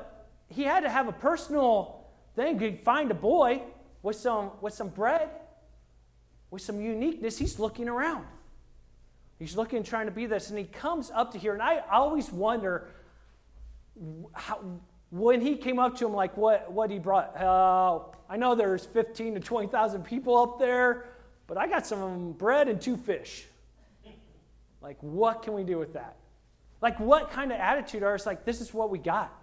he 0.50 0.64
had 0.64 0.82
to 0.82 0.90
have 0.90 1.08
a 1.08 1.12
personal 1.12 2.08
thing. 2.36 2.58
He'd 2.58 2.82
find 2.82 3.12
a 3.12 3.16
boy 3.16 3.62
with 4.02 4.16
some, 4.16 4.50
with 4.60 4.74
some 4.74 4.90
bread, 4.90 5.30
with 6.50 6.64
some 6.64 6.82
uniqueness. 6.82 7.38
He's 7.38 7.60
looking 7.60 7.88
around. 7.88 8.26
He's 9.38 9.56
looking, 9.56 9.84
trying 9.84 10.08
to 10.08 10.12
be 10.12 10.26
this. 10.26 10.50
And 10.50 10.58
he 10.58 10.66
comes 10.66 11.12
up 11.14 11.34
to 11.34 11.38
here. 11.38 11.54
And 11.54 11.62
I 11.62 11.84
always 11.92 12.32
wonder 12.32 12.90
how, 14.34 14.62
when 15.12 15.42
he 15.42 15.56
came 15.56 15.80
up 15.80 15.98
to 15.98 16.06
him, 16.06 16.14
like 16.14 16.36
what, 16.38 16.72
what 16.72 16.90
he 16.90 17.00
brought. 17.00 17.36
Uh, 17.40 18.00
I 18.30 18.38
know 18.38 18.56
there's 18.56 18.86
15 18.86 19.36
to 19.36 19.40
20,000 19.40 20.04
people 20.04 20.38
up 20.38 20.60
there, 20.60 21.06
but 21.48 21.58
I 21.58 21.68
got 21.68 21.86
some 21.86 22.32
bread 22.34 22.68
and 22.68 22.82
two 22.82 22.98
fish. 22.98 23.46
Like, 24.82 24.98
what 25.02 25.42
can 25.42 25.54
we 25.54 25.64
do 25.64 25.80
with 25.80 25.94
that? 25.94 26.16
Like, 26.82 27.00
what 27.00 27.32
kind 27.32 27.52
of 27.52 27.60
attitude 27.60 28.04
are 28.04 28.14
it's 28.14 28.26
like, 28.26 28.46
this 28.46 28.62
is 28.62 28.74
what 28.74 28.92
we 28.92 29.00
got. 29.00 29.34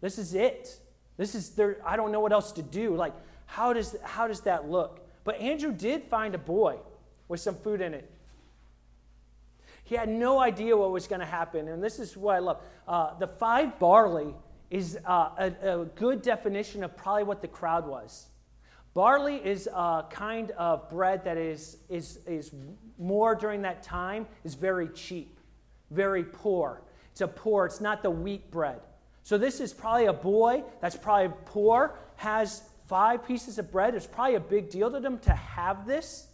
This 0.00 0.18
is 0.18 0.34
it. 0.34 0.80
This 1.16 1.34
is 1.34 1.50
there, 1.50 1.76
I 1.84 1.96
don't 1.96 2.10
know 2.10 2.20
what 2.20 2.32
else 2.32 2.52
to 2.52 2.62
do. 2.62 2.96
Like, 2.96 3.12
how 3.46 3.72
does, 3.72 3.94
how 4.02 4.26
does 4.26 4.40
that 4.42 4.68
look? 4.68 5.06
But 5.22 5.36
Andrew 5.40 5.72
did 5.72 6.04
find 6.04 6.34
a 6.34 6.38
boy 6.38 6.78
with 7.28 7.40
some 7.40 7.54
food 7.54 7.80
in 7.80 7.94
it. 7.94 8.10
He 9.84 9.96
had 9.96 10.08
no 10.08 10.40
idea 10.40 10.76
what 10.76 10.90
was 10.90 11.06
going 11.06 11.20
to 11.20 11.26
happen. 11.26 11.68
And 11.68 11.82
this 11.82 11.98
is 11.98 12.16
what 12.16 12.36
I 12.36 12.38
love. 12.38 12.60
Uh, 12.86 13.18
the 13.18 13.26
five 13.26 13.78
barley 13.78 14.34
is 14.70 14.98
uh, 15.04 15.30
a, 15.38 15.80
a 15.80 15.84
good 15.84 16.22
definition 16.22 16.84
of 16.84 16.96
probably 16.96 17.24
what 17.24 17.42
the 17.42 17.48
crowd 17.48 17.86
was. 17.86 18.26
Barley 18.94 19.36
is 19.36 19.68
a 19.68 20.04
kind 20.10 20.50
of 20.52 20.88
bread 20.88 21.24
that 21.24 21.36
is, 21.36 21.76
is, 21.88 22.18
is 22.26 22.52
more 22.98 23.34
during 23.34 23.62
that 23.62 23.82
time, 23.82 24.26
is 24.44 24.54
very 24.54 24.88
cheap 24.88 25.40
very 25.90 26.24
poor. 26.24 26.82
It's 27.12 27.20
a 27.20 27.28
poor, 27.28 27.66
it's 27.66 27.80
not 27.80 28.02
the 28.02 28.10
wheat 28.10 28.50
bread. 28.50 28.80
So 29.22 29.36
this 29.36 29.60
is 29.60 29.72
probably 29.72 30.06
a 30.06 30.12
boy 30.12 30.64
that's 30.80 30.96
probably 30.96 31.36
poor, 31.44 31.98
has 32.16 32.62
five 32.86 33.26
pieces 33.26 33.58
of 33.58 33.70
bread. 33.70 33.94
It's 33.94 34.06
probably 34.06 34.36
a 34.36 34.40
big 34.40 34.70
deal 34.70 34.90
to 34.90 35.00
them 35.00 35.18
to 35.20 35.32
have 35.32 35.86
this. 35.86 36.28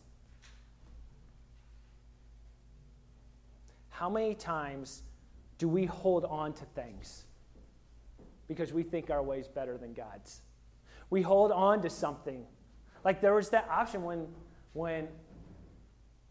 How 3.90 4.10
many 4.10 4.36
times 4.36 5.04
do 5.58 5.68
we 5.68 5.84
hold 5.84 6.24
on 6.24 6.54
to 6.54 6.66
things 6.66 7.26
because 8.48 8.72
we 8.72 8.84
think 8.84 9.10
our 9.10 9.22
way 9.22 9.40
is 9.40 9.50
better 9.50 9.78
than 9.78 9.94
God's? 9.94 10.42
We 11.10 11.22
hold 11.22 11.52
on 11.52 11.82
to 11.82 11.90
something. 11.90 12.46
Like 13.04 13.20
there 13.20 13.36
was 13.36 13.50
that 13.50 13.68
option 13.70 14.04
when, 14.04 14.28
when 14.72 15.10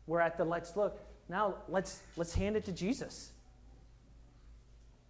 we're 0.06 0.20
at 0.20 0.38
the 0.38 0.44
let's 0.44 0.74
look. 0.74 0.98
Now 1.28 1.56
let's, 1.68 2.00
let's 2.16 2.34
hand 2.34 2.56
it 2.56 2.64
to 2.64 2.72
Jesus. 2.72 3.30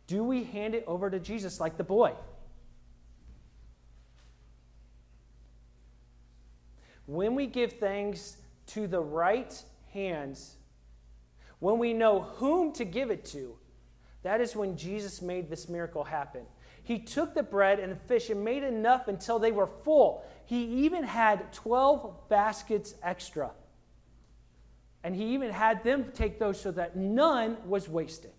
Do 0.08 0.25
we 0.25 0.42
hand 0.42 0.75
it 0.75 0.82
over 0.88 1.08
to 1.08 1.20
Jesus 1.20 1.60
like 1.60 1.76
the 1.76 1.84
boy? 1.84 2.14
When 7.06 7.34
we 7.34 7.46
give 7.46 7.75
things 7.75 8.36
to 8.68 8.86
the 8.86 9.00
right 9.00 9.62
hands, 9.92 10.56
when 11.58 11.78
we 11.78 11.94
know 11.94 12.20
whom 12.20 12.72
to 12.75 12.84
give 12.84 13.10
it 13.10 13.25
to, 13.26 13.56
that 14.22 14.40
is 14.40 14.56
when 14.56 14.76
Jesus 14.76 15.22
made 15.22 15.48
this 15.48 15.68
miracle 15.68 16.04
happen. 16.04 16.42
He 16.82 16.98
took 16.98 17.34
the 17.34 17.42
bread 17.42 17.80
and 17.80 17.92
the 17.92 17.96
fish 17.96 18.30
and 18.30 18.44
made 18.44 18.62
enough 18.62 19.08
until 19.08 19.38
they 19.38 19.52
were 19.52 19.66
full. 19.66 20.25
He 20.44 20.84
even 20.84 21.02
had 21.02 21.52
12 21.52 22.28
baskets 22.28 22.94
extra. 23.02 23.50
And 25.02 25.14
he 25.14 25.34
even 25.34 25.50
had 25.50 25.82
them 25.82 26.12
take 26.14 26.38
those 26.38 26.60
so 26.60 26.70
that 26.72 26.96
none 26.96 27.56
was 27.66 27.88
wasted. 27.88 28.32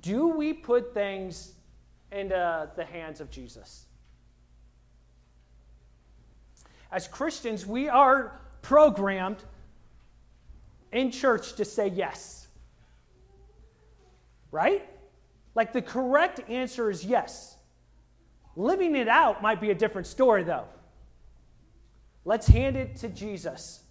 Do 0.00 0.28
we 0.28 0.52
put 0.52 0.94
things 0.94 1.54
into 2.12 2.70
the 2.76 2.84
hands 2.84 3.20
of 3.20 3.30
Jesus? 3.30 3.87
As 6.90 7.06
Christians, 7.06 7.66
we 7.66 7.88
are 7.88 8.40
programmed 8.62 9.42
in 10.92 11.10
church 11.10 11.54
to 11.54 11.64
say 11.64 11.88
yes. 11.88 12.48
Right? 14.50 14.88
Like 15.54 15.72
the 15.72 15.82
correct 15.82 16.40
answer 16.48 16.90
is 16.90 17.04
yes. 17.04 17.56
Living 18.56 18.96
it 18.96 19.08
out 19.08 19.42
might 19.42 19.60
be 19.60 19.70
a 19.70 19.74
different 19.74 20.06
story, 20.06 20.42
though. 20.42 20.64
Let's 22.24 22.46
hand 22.46 22.76
it 22.76 22.96
to 22.96 23.08
Jesus. 23.08 23.82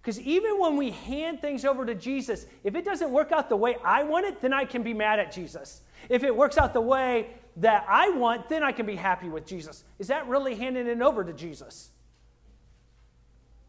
Because 0.00 0.20
even 0.20 0.58
when 0.58 0.76
we 0.76 0.90
hand 0.90 1.40
things 1.40 1.64
over 1.64 1.84
to 1.84 1.94
Jesus, 1.94 2.46
if 2.64 2.74
it 2.74 2.84
doesn't 2.84 3.10
work 3.10 3.32
out 3.32 3.48
the 3.48 3.56
way 3.56 3.76
I 3.84 4.02
want 4.04 4.26
it, 4.26 4.40
then 4.40 4.52
I 4.52 4.64
can 4.64 4.82
be 4.82 4.94
mad 4.94 5.18
at 5.18 5.32
Jesus. 5.32 5.82
If 6.08 6.24
it 6.24 6.34
works 6.34 6.56
out 6.56 6.72
the 6.72 6.80
way 6.80 7.34
that 7.56 7.84
I 7.88 8.10
want, 8.10 8.48
then 8.48 8.62
I 8.62 8.72
can 8.72 8.86
be 8.86 8.96
happy 8.96 9.28
with 9.28 9.46
Jesus. 9.46 9.84
Is 9.98 10.08
that 10.08 10.28
really 10.28 10.54
handing 10.54 10.86
it 10.86 11.00
over 11.00 11.24
to 11.24 11.32
Jesus? 11.32 11.90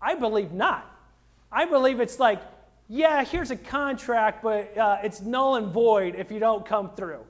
I 0.01 0.15
believe 0.15 0.51
not. 0.51 0.87
I 1.51 1.65
believe 1.65 1.99
it's 1.99 2.19
like, 2.19 2.41
yeah, 2.87 3.23
here's 3.23 3.51
a 3.51 3.55
contract, 3.55 4.43
but 4.43 4.77
uh, 4.77 4.97
it's 5.03 5.21
null 5.21 5.55
and 5.55 5.71
void 5.71 6.15
if 6.15 6.31
you 6.31 6.39
don't 6.39 6.65
come 6.65 6.91
through 6.95 7.25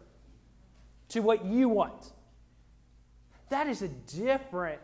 to 1.10 1.20
what 1.22 1.46
you 1.46 1.70
want. 1.70 2.12
That 3.50 3.68
is 3.68 3.82
a 3.82 3.88
different. 3.88 4.80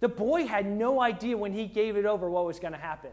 The 0.00 0.08
boy 0.08 0.46
had 0.46 0.66
no 0.66 1.00
idea 1.00 1.36
when 1.36 1.52
he 1.52 1.66
gave 1.66 1.96
it 1.96 2.06
over 2.06 2.30
what 2.30 2.46
was 2.46 2.58
going 2.58 2.72
to 2.72 2.78
happen. 2.78 3.10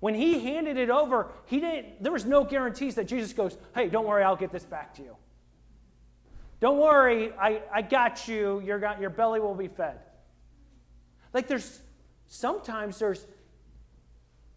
When 0.00 0.14
he 0.14 0.40
handed 0.40 0.76
it 0.76 0.90
over, 0.90 1.28
he 1.46 1.60
didn't, 1.60 2.02
there 2.02 2.12
was 2.12 2.24
no 2.24 2.42
guarantees 2.42 2.96
that 2.96 3.06
Jesus 3.06 3.32
goes, 3.32 3.56
hey, 3.74 3.88
don't 3.88 4.06
worry, 4.06 4.24
I'll 4.24 4.36
get 4.36 4.50
this 4.50 4.64
back 4.64 4.94
to 4.94 5.02
you. 5.02 5.16
Don't 6.62 6.78
worry, 6.78 7.32
I, 7.40 7.60
I 7.74 7.82
got 7.82 8.28
you. 8.28 8.62
Your, 8.64 8.78
your 9.00 9.10
belly 9.10 9.40
will 9.40 9.56
be 9.56 9.66
fed. 9.66 9.98
Like 11.34 11.48
there's, 11.48 11.80
sometimes 12.28 13.00
there's, 13.00 13.26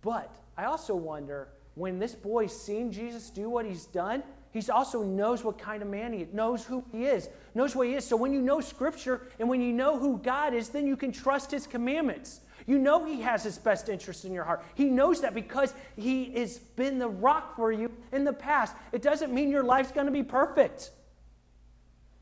but 0.04 0.32
I 0.56 0.66
also 0.66 0.96
wonder 0.96 1.48
when 1.74 1.98
this 1.98 2.14
boy's 2.14 2.56
seen 2.56 2.92
Jesus 2.92 3.32
do 3.32 3.50
what 3.50 3.66
he's 3.66 3.86
done, 3.86 4.22
he 4.52 4.62
also 4.70 5.02
knows 5.02 5.44
what 5.44 5.58
kind 5.58 5.82
of 5.82 5.90
man 5.90 6.14
he 6.14 6.20
is, 6.20 6.32
knows 6.32 6.64
who 6.64 6.86
he 6.92 7.06
is, 7.06 7.28
knows 7.56 7.76
what 7.76 7.88
he 7.88 7.96
is. 7.96 8.06
So 8.06 8.16
when 8.16 8.32
you 8.32 8.40
know 8.40 8.62
Scripture 8.62 9.24
and 9.40 9.50
when 9.50 9.60
you 9.60 9.74
know 9.74 9.98
who 9.98 10.20
God 10.20 10.54
is, 10.54 10.70
then 10.70 10.86
you 10.86 10.96
can 10.96 11.12
trust 11.12 11.50
his 11.50 11.66
commandments. 11.66 12.42
You 12.68 12.78
know 12.78 13.06
He 13.06 13.22
has 13.22 13.44
His 13.44 13.60
best 13.60 13.90
interest 13.90 14.26
in 14.26 14.34
your 14.34 14.44
heart. 14.44 14.64
He 14.74 14.86
knows 14.86 15.22
that 15.22 15.36
because 15.36 15.74
He 15.96 16.32
has 16.40 16.58
been 16.58 16.98
the 16.98 17.10
rock 17.10 17.56
for 17.56 17.72
you 17.72 17.92
in 18.12 18.24
the 18.24 18.34
past. 18.34 18.76
It 18.92 19.04
doesn't 19.04 19.32
mean 19.32 19.52
your 19.52 19.64
life's 19.64 19.92
going 19.92 20.08
to 20.08 20.12
be 20.12 20.24
perfect. 20.24 20.90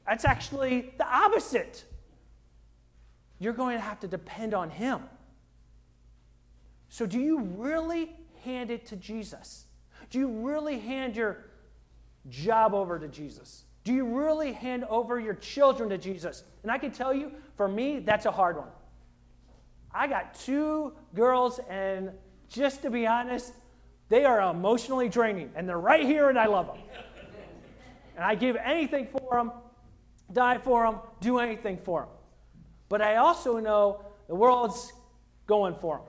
That's 0.08 0.26
actually 0.26 0.94
the 0.98 1.08
opposite. 1.08 1.84
You're 3.40 3.54
going 3.54 3.76
to 3.76 3.82
have 3.82 4.00
to 4.02 4.08
depend 4.08 4.54
on 4.54 4.70
Him. 4.70 5.02
So, 6.90 7.06
do 7.06 7.20
you 7.20 7.40
really 7.40 8.16
hand 8.44 8.70
it 8.70 8.86
to 8.88 8.96
Jesus? 8.96 9.66
Do 10.10 10.20
you 10.20 10.28
really 10.28 10.78
hand 10.80 11.16
your 11.16 11.46
job 12.30 12.74
over 12.74 13.00
to 13.00 13.08
Jesus? 13.08 13.64
Do 13.84 13.94
you 13.94 14.06
really 14.06 14.54
hand 14.54 14.86
over 14.86 15.20
your 15.20 15.34
children 15.34 15.90
to 15.90 15.98
Jesus? 15.98 16.44
And 16.62 16.72
I 16.72 16.78
can 16.78 16.92
tell 16.92 17.14
you, 17.14 17.32
for 17.58 17.68
me, 17.68 18.00
that's 18.00 18.26
a 18.26 18.32
hard 18.32 18.58
one. 18.58 18.70
I 19.94 20.08
got 20.08 20.34
two 20.36 20.94
girls, 21.14 21.60
and 21.70 22.12
just 22.48 22.82
to 22.84 22.90
be 22.90 23.06
honest, 23.06 23.54
they 24.10 24.26
are 24.26 24.50
emotionally 24.52 25.10
draining, 25.10 25.52
and 25.56 25.68
they're 25.68 25.80
right 25.80 26.06
here, 26.06 26.30
and 26.30 26.38
I 26.38 26.46
love 26.46 26.68
them. 26.68 26.78
And 28.16 28.24
I 28.24 28.36
give 28.36 28.56
anything 28.56 29.08
for 29.08 29.38
them, 29.38 29.52
die 30.34 30.58
for 30.58 30.86
them, 30.86 31.00
do 31.22 31.40
anything 31.40 31.78
for 31.78 32.02
them. 32.02 32.10
But 32.90 33.02
I 33.02 33.16
also 33.16 33.60
know 33.60 34.02
the 34.28 34.36
world's 34.36 34.92
going 35.48 35.76
for 35.76 35.98
them. 35.98 36.08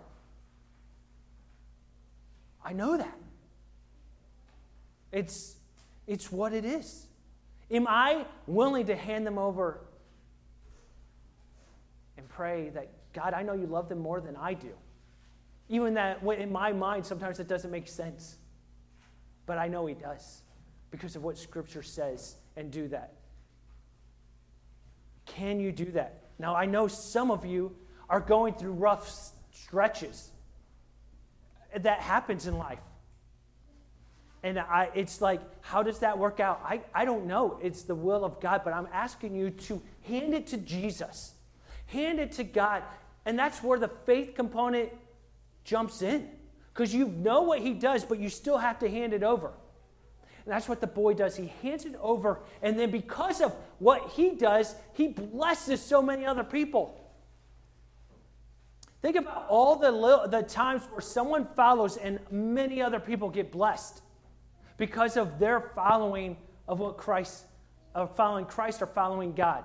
I 2.64 2.72
know 2.72 2.96
that. 2.96 3.18
It's, 5.12 5.56
it's 6.06 6.32
what 6.32 6.52
it 6.52 6.64
is. 6.64 7.06
Am 7.70 7.86
I 7.88 8.26
willing 8.46 8.86
to 8.86 8.96
hand 8.96 9.26
them 9.26 9.38
over 9.38 9.80
and 12.16 12.28
pray 12.28 12.70
that 12.70 12.90
God, 13.14 13.32
I 13.32 13.42
know 13.42 13.54
you 13.54 13.66
love 13.66 13.88
them 13.88 14.00
more 14.00 14.20
than 14.20 14.36
I 14.36 14.54
do. 14.54 14.72
Even 15.68 15.94
that, 15.94 16.22
in 16.22 16.52
my 16.52 16.72
mind, 16.72 17.06
sometimes 17.06 17.38
it 17.40 17.48
doesn't 17.48 17.70
make 17.70 17.88
sense. 17.88 18.36
But 19.46 19.56
I 19.56 19.68
know 19.68 19.86
He 19.86 19.94
does 19.94 20.42
because 20.90 21.16
of 21.16 21.22
what 21.22 21.38
Scripture 21.38 21.82
says 21.82 22.36
and 22.56 22.70
do 22.70 22.88
that. 22.88 23.14
Can 25.34 25.60
you 25.60 25.72
do 25.72 25.86
that? 25.92 26.24
Now, 26.38 26.54
I 26.54 26.66
know 26.66 26.88
some 26.88 27.30
of 27.30 27.44
you 27.44 27.74
are 28.08 28.20
going 28.20 28.54
through 28.54 28.72
rough 28.72 29.10
stretches. 29.52 30.30
That 31.76 32.00
happens 32.00 32.46
in 32.46 32.58
life. 32.58 32.78
And 34.42 34.58
I, 34.58 34.90
it's 34.94 35.20
like, 35.20 35.40
how 35.62 35.82
does 35.82 36.00
that 36.00 36.18
work 36.18 36.38
out? 36.38 36.60
I, 36.64 36.82
I 36.94 37.04
don't 37.04 37.26
know. 37.26 37.58
It's 37.62 37.82
the 37.82 37.94
will 37.94 38.24
of 38.24 38.40
God, 38.40 38.60
but 38.64 38.74
I'm 38.74 38.88
asking 38.92 39.34
you 39.34 39.50
to 39.50 39.80
hand 40.02 40.34
it 40.34 40.46
to 40.48 40.58
Jesus. 40.58 41.32
Hand 41.86 42.20
it 42.20 42.32
to 42.32 42.44
God 42.44 42.82
and 43.26 43.38
that's 43.38 43.62
where 43.62 43.78
the 43.78 43.88
faith 43.88 44.34
component 44.34 44.90
jumps 45.64 46.02
in. 46.02 46.28
Because 46.72 46.92
you 46.92 47.06
know 47.06 47.42
what 47.42 47.60
he 47.60 47.72
does, 47.72 48.04
but 48.04 48.18
you 48.18 48.28
still 48.28 48.58
have 48.58 48.80
to 48.80 48.90
hand 48.90 49.12
it 49.12 49.22
over. 49.22 49.52
And 50.44 50.52
that's 50.52 50.68
what 50.68 50.80
the 50.80 50.86
boy 50.86 51.14
does. 51.14 51.36
He 51.36 51.52
hands 51.62 51.86
it 51.86 51.94
over, 52.00 52.40
and 52.62 52.78
then 52.78 52.90
because 52.90 53.40
of 53.40 53.54
what 53.78 54.10
he 54.10 54.30
does, 54.32 54.74
he 54.92 55.08
blesses 55.08 55.80
so 55.80 56.02
many 56.02 56.26
other 56.26 56.44
people. 56.44 57.00
Think 59.00 59.16
about 59.16 59.46
all 59.48 59.76
the, 59.76 59.90
little, 59.90 60.28
the 60.28 60.42
times 60.42 60.82
where 60.90 61.00
someone 61.00 61.46
follows 61.54 61.98
and 61.98 62.18
many 62.30 62.80
other 62.80 62.98
people 62.98 63.28
get 63.28 63.52
blessed 63.52 64.00
because 64.78 65.16
of 65.16 65.38
their 65.38 65.60
following 65.74 66.36
of 66.66 66.78
what 66.78 66.96
Christ, 66.96 67.44
of 67.94 68.14
following 68.16 68.46
Christ 68.46 68.80
or 68.80 68.86
following 68.86 69.34
God. 69.34 69.64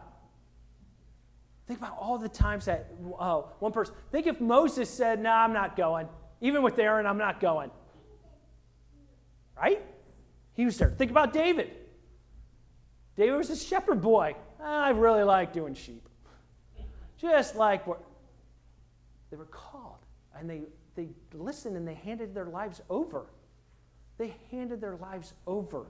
Think 1.68 1.80
about 1.80 1.98
all 2.00 2.18
the 2.18 2.28
times 2.28 2.66
that 2.66 2.92
uh, 3.18 3.42
one 3.60 3.72
person, 3.72 3.94
think 4.12 4.28
if 4.28 4.42
Moses 4.42 4.90
said, 4.90 5.20
No, 5.20 5.30
nah, 5.30 5.44
I'm 5.44 5.54
not 5.54 5.78
going. 5.78 6.08
Even 6.42 6.64
with 6.64 6.78
Aaron, 6.80 7.06
I'm 7.06 7.18
not 7.18 7.40
going. 7.40 7.70
Right? 9.56 9.82
He 10.60 10.66
was 10.66 10.78
there. 10.78 10.90
Think 10.90 11.10
about 11.10 11.32
David. 11.32 11.72
David 13.16 13.38
was 13.38 13.50
a 13.50 13.56
shepherd 13.56 14.02
boy. 14.02 14.36
Ah, 14.60 14.88
I 14.88 14.90
really 14.90 15.24
like 15.24 15.54
doing 15.54 15.74
sheep. 15.74 16.06
Just 17.18 17.56
like 17.56 17.88
what 17.88 18.04
they 19.32 19.38
were 19.38 19.46
called. 19.46 20.00
And 20.36 20.50
they, 20.50 20.64
they 20.98 21.08
listened 21.34 21.78
and 21.78 21.88
they 21.88 21.94
handed 21.94 22.36
their 22.36 22.48
lives 22.48 22.82
over. 22.90 23.28
They 24.18 24.36
handed 24.52 24.82
their 24.82 24.98
lives 24.98 25.32
over 25.48 25.86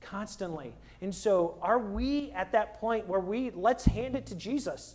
constantly. 0.00 0.74
And 1.00 1.12
so, 1.12 1.58
are 1.60 1.80
we 1.80 2.30
at 2.30 2.52
that 2.52 2.78
point 2.78 3.08
where 3.08 3.18
we 3.18 3.50
let's 3.50 3.84
hand 3.84 4.14
it 4.14 4.26
to 4.26 4.36
Jesus? 4.36 4.94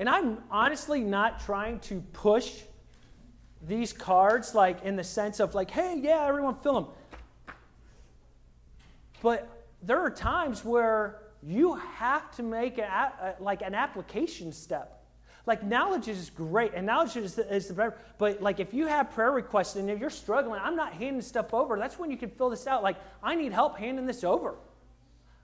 And 0.00 0.08
I'm 0.08 0.38
honestly 0.50 1.04
not 1.04 1.38
trying 1.38 1.78
to 1.82 2.00
push 2.12 2.62
these 3.62 3.92
cards 3.92 4.54
like 4.54 4.82
in 4.84 4.96
the 4.96 5.04
sense 5.04 5.40
of 5.40 5.54
like, 5.54 5.70
hey, 5.70 5.98
yeah, 6.00 6.26
everyone 6.26 6.56
fill 6.56 6.74
them. 6.74 6.86
But 9.22 9.48
there 9.82 10.00
are 10.00 10.10
times 10.10 10.64
where 10.64 11.22
you 11.42 11.74
have 11.74 12.34
to 12.36 12.42
make 12.42 12.78
a, 12.78 13.36
like 13.40 13.62
an 13.62 13.74
application 13.74 14.52
step. 14.52 14.92
Like 15.46 15.62
knowledge 15.62 16.08
is 16.08 16.30
great, 16.30 16.72
and 16.74 16.84
knowledge 16.84 17.16
is 17.16 17.36
the, 17.36 17.54
is 17.54 17.68
the 17.68 17.74
better. 17.74 17.94
But 18.18 18.42
like 18.42 18.58
if 18.58 18.74
you 18.74 18.86
have 18.86 19.12
prayer 19.12 19.30
requests 19.30 19.76
and 19.76 19.88
if 19.88 20.00
you're 20.00 20.10
struggling, 20.10 20.60
I'm 20.60 20.74
not 20.74 20.92
handing 20.92 21.22
stuff 21.22 21.54
over. 21.54 21.78
That's 21.78 21.98
when 21.98 22.10
you 22.10 22.16
can 22.16 22.30
fill 22.30 22.50
this 22.50 22.66
out. 22.66 22.82
Like 22.82 22.96
I 23.22 23.36
need 23.36 23.52
help 23.52 23.78
handing 23.78 24.06
this 24.06 24.24
over. 24.24 24.56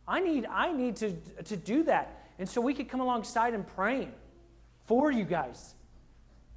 I 0.07 0.18
need 0.18 0.46
I 0.46 0.72
need 0.72 0.96
to 0.96 1.12
to 1.44 1.57
do 1.57 1.85
that, 1.85 2.27
and 2.40 2.48
so 2.48 2.61
we 2.61 2.75
could 2.75 2.88
come 2.88 3.01
alongside 3.01 3.55
and 3.55 3.64
praying 3.64 4.11
for 4.87 5.12
you 5.12 5.22
guys. 5.22 5.75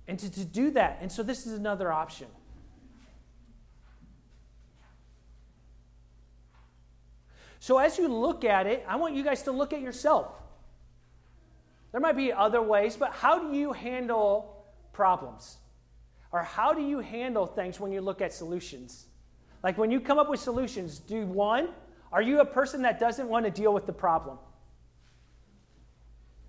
And 0.07 0.19
to, 0.19 0.31
to 0.31 0.45
do 0.45 0.71
that. 0.71 0.99
And 1.01 1.11
so 1.11 1.23
this 1.23 1.47
is 1.47 1.53
another 1.53 1.91
option. 1.91 2.27
So 7.59 7.79
as 7.79 7.97
you 7.97 8.07
look 8.07 8.45
at 8.45 8.67
it, 8.67 8.85
I 8.87 8.97
want 8.97 9.15
you 9.15 9.23
guys 9.23 9.41
to 9.43 9.51
look 9.51 9.73
at 9.73 9.81
yourself. 9.81 10.31
There 11.91 12.01
might 12.01 12.15
be 12.15 12.31
other 12.31 12.61
ways, 12.61 12.95
but 12.95 13.11
how 13.11 13.39
do 13.39 13.57
you 13.57 13.73
handle 13.73 14.65
problems? 14.93 15.57
Or 16.31 16.43
how 16.43 16.73
do 16.73 16.81
you 16.81 16.99
handle 16.99 17.47
things 17.47 17.79
when 17.79 17.91
you 17.91 18.01
look 18.01 18.21
at 18.21 18.33
solutions? 18.33 19.05
Like 19.63 19.77
when 19.77 19.89
you 19.89 19.99
come 19.99 20.19
up 20.19 20.29
with 20.29 20.39
solutions, 20.39 20.99
do 20.99 21.25
one, 21.25 21.69
are 22.11 22.21
you 22.21 22.39
a 22.41 22.45
person 22.45 22.83
that 22.83 22.99
doesn't 22.99 23.27
want 23.27 23.45
to 23.45 23.51
deal 23.51 23.73
with 23.73 23.85
the 23.85 23.93
problem? 23.93 24.37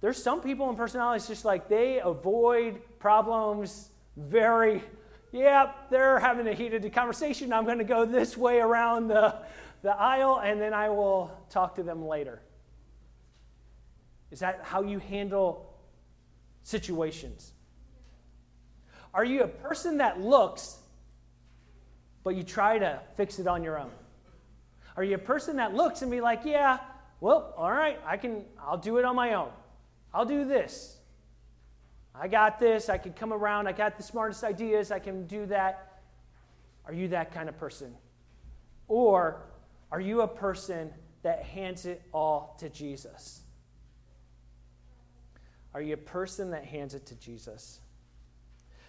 There's 0.01 0.23
some 0.23 0.43
people 0.43 0.69
in 0.69 0.77
personalities 0.77 1.27
just 1.27 1.45
like 1.45 1.69
they 1.69 2.01
avoid 2.01 2.83
problems 3.07 3.91
very, 4.17 4.83
yeah, 5.31 5.71
they're 5.91 6.19
having 6.19 6.49
a 6.49 6.53
heated 6.53 6.93
conversation. 6.93 7.53
I'm 7.53 7.65
going 7.65 7.79
to 7.79 7.85
go 7.85 8.05
this 8.05 8.37
way 8.37 8.59
around 8.59 9.07
the, 9.07 9.37
the 9.83 9.95
aisle 9.97 10.41
and 10.43 10.61
then 10.61 10.75
I 10.75 10.89
will 10.89 11.31
talk 11.49 11.77
to 11.77 11.85
them 11.85 12.05
later. 12.05 12.43
Is 14.33 14.41
that 14.41 14.59
how 14.65 14.83
you 14.83 14.99
handle 14.99 15.73
situations? 16.65 17.53
Are 19.15 19.25
you 19.25 19.45
a 19.45 19.49
person 19.49 19.99
that 19.99 20.21
looks, 20.21 20.77
but 22.25 22.35
you 22.35 22.43
try 22.43 22.77
to 22.77 22.99
fix 23.17 23.39
it 23.39 23.47
on 23.47 23.63
your 23.63 23.79
own? 23.79 23.93
Are 24.97 25.05
you 25.05 25.15
a 25.15 25.19
person 25.33 25.59
that 25.59 25.77
looks 25.77 26.03
and 26.03 26.11
be 26.11 26.21
like, 26.21 26.41
yeah, 26.45 26.79
well, 27.21 27.55
all 27.57 27.71
right, 27.71 28.01
I 28.05 28.17
can, 28.17 28.43
I'll 28.61 28.79
do 28.79 28.99
it 28.99 29.05
on 29.05 29.15
my 29.15 29.35
own. 29.35 29.51
I'll 30.13 30.27
do 30.27 30.45
this. 30.45 30.96
I 32.19 32.29
got 32.29 32.59
this. 32.59 32.89
I 32.89 32.99
can 32.99 33.13
come 33.13 33.33
around. 33.33 33.67
I 33.67 33.73
got 33.73 33.97
the 33.97 34.03
smartest 34.03 34.43
ideas. 34.43 34.91
I 34.91 34.99
can 34.99 35.27
do 35.27 35.47
that. 35.47 36.01
Are 36.87 36.93
you 36.93 37.09
that 37.09 37.33
kind 37.33 37.49
of 37.49 37.59
person? 37.59 37.95
Or 38.89 39.43
are 39.91 40.01
you 40.01 40.23
a 40.23 40.29
person 40.29 40.93
that 41.23 41.43
hands 41.43 41.87
it 41.87 42.03
all 42.13 42.57
to 42.61 42.69
Jesus? 42.69 43.43
Are 45.75 45.83
you 45.83 45.95
a 45.95 45.99
person 45.99 46.51
that 46.53 46.65
hands 46.65 46.95
it 46.95 47.07
to 47.07 47.15
Jesus? 47.17 47.81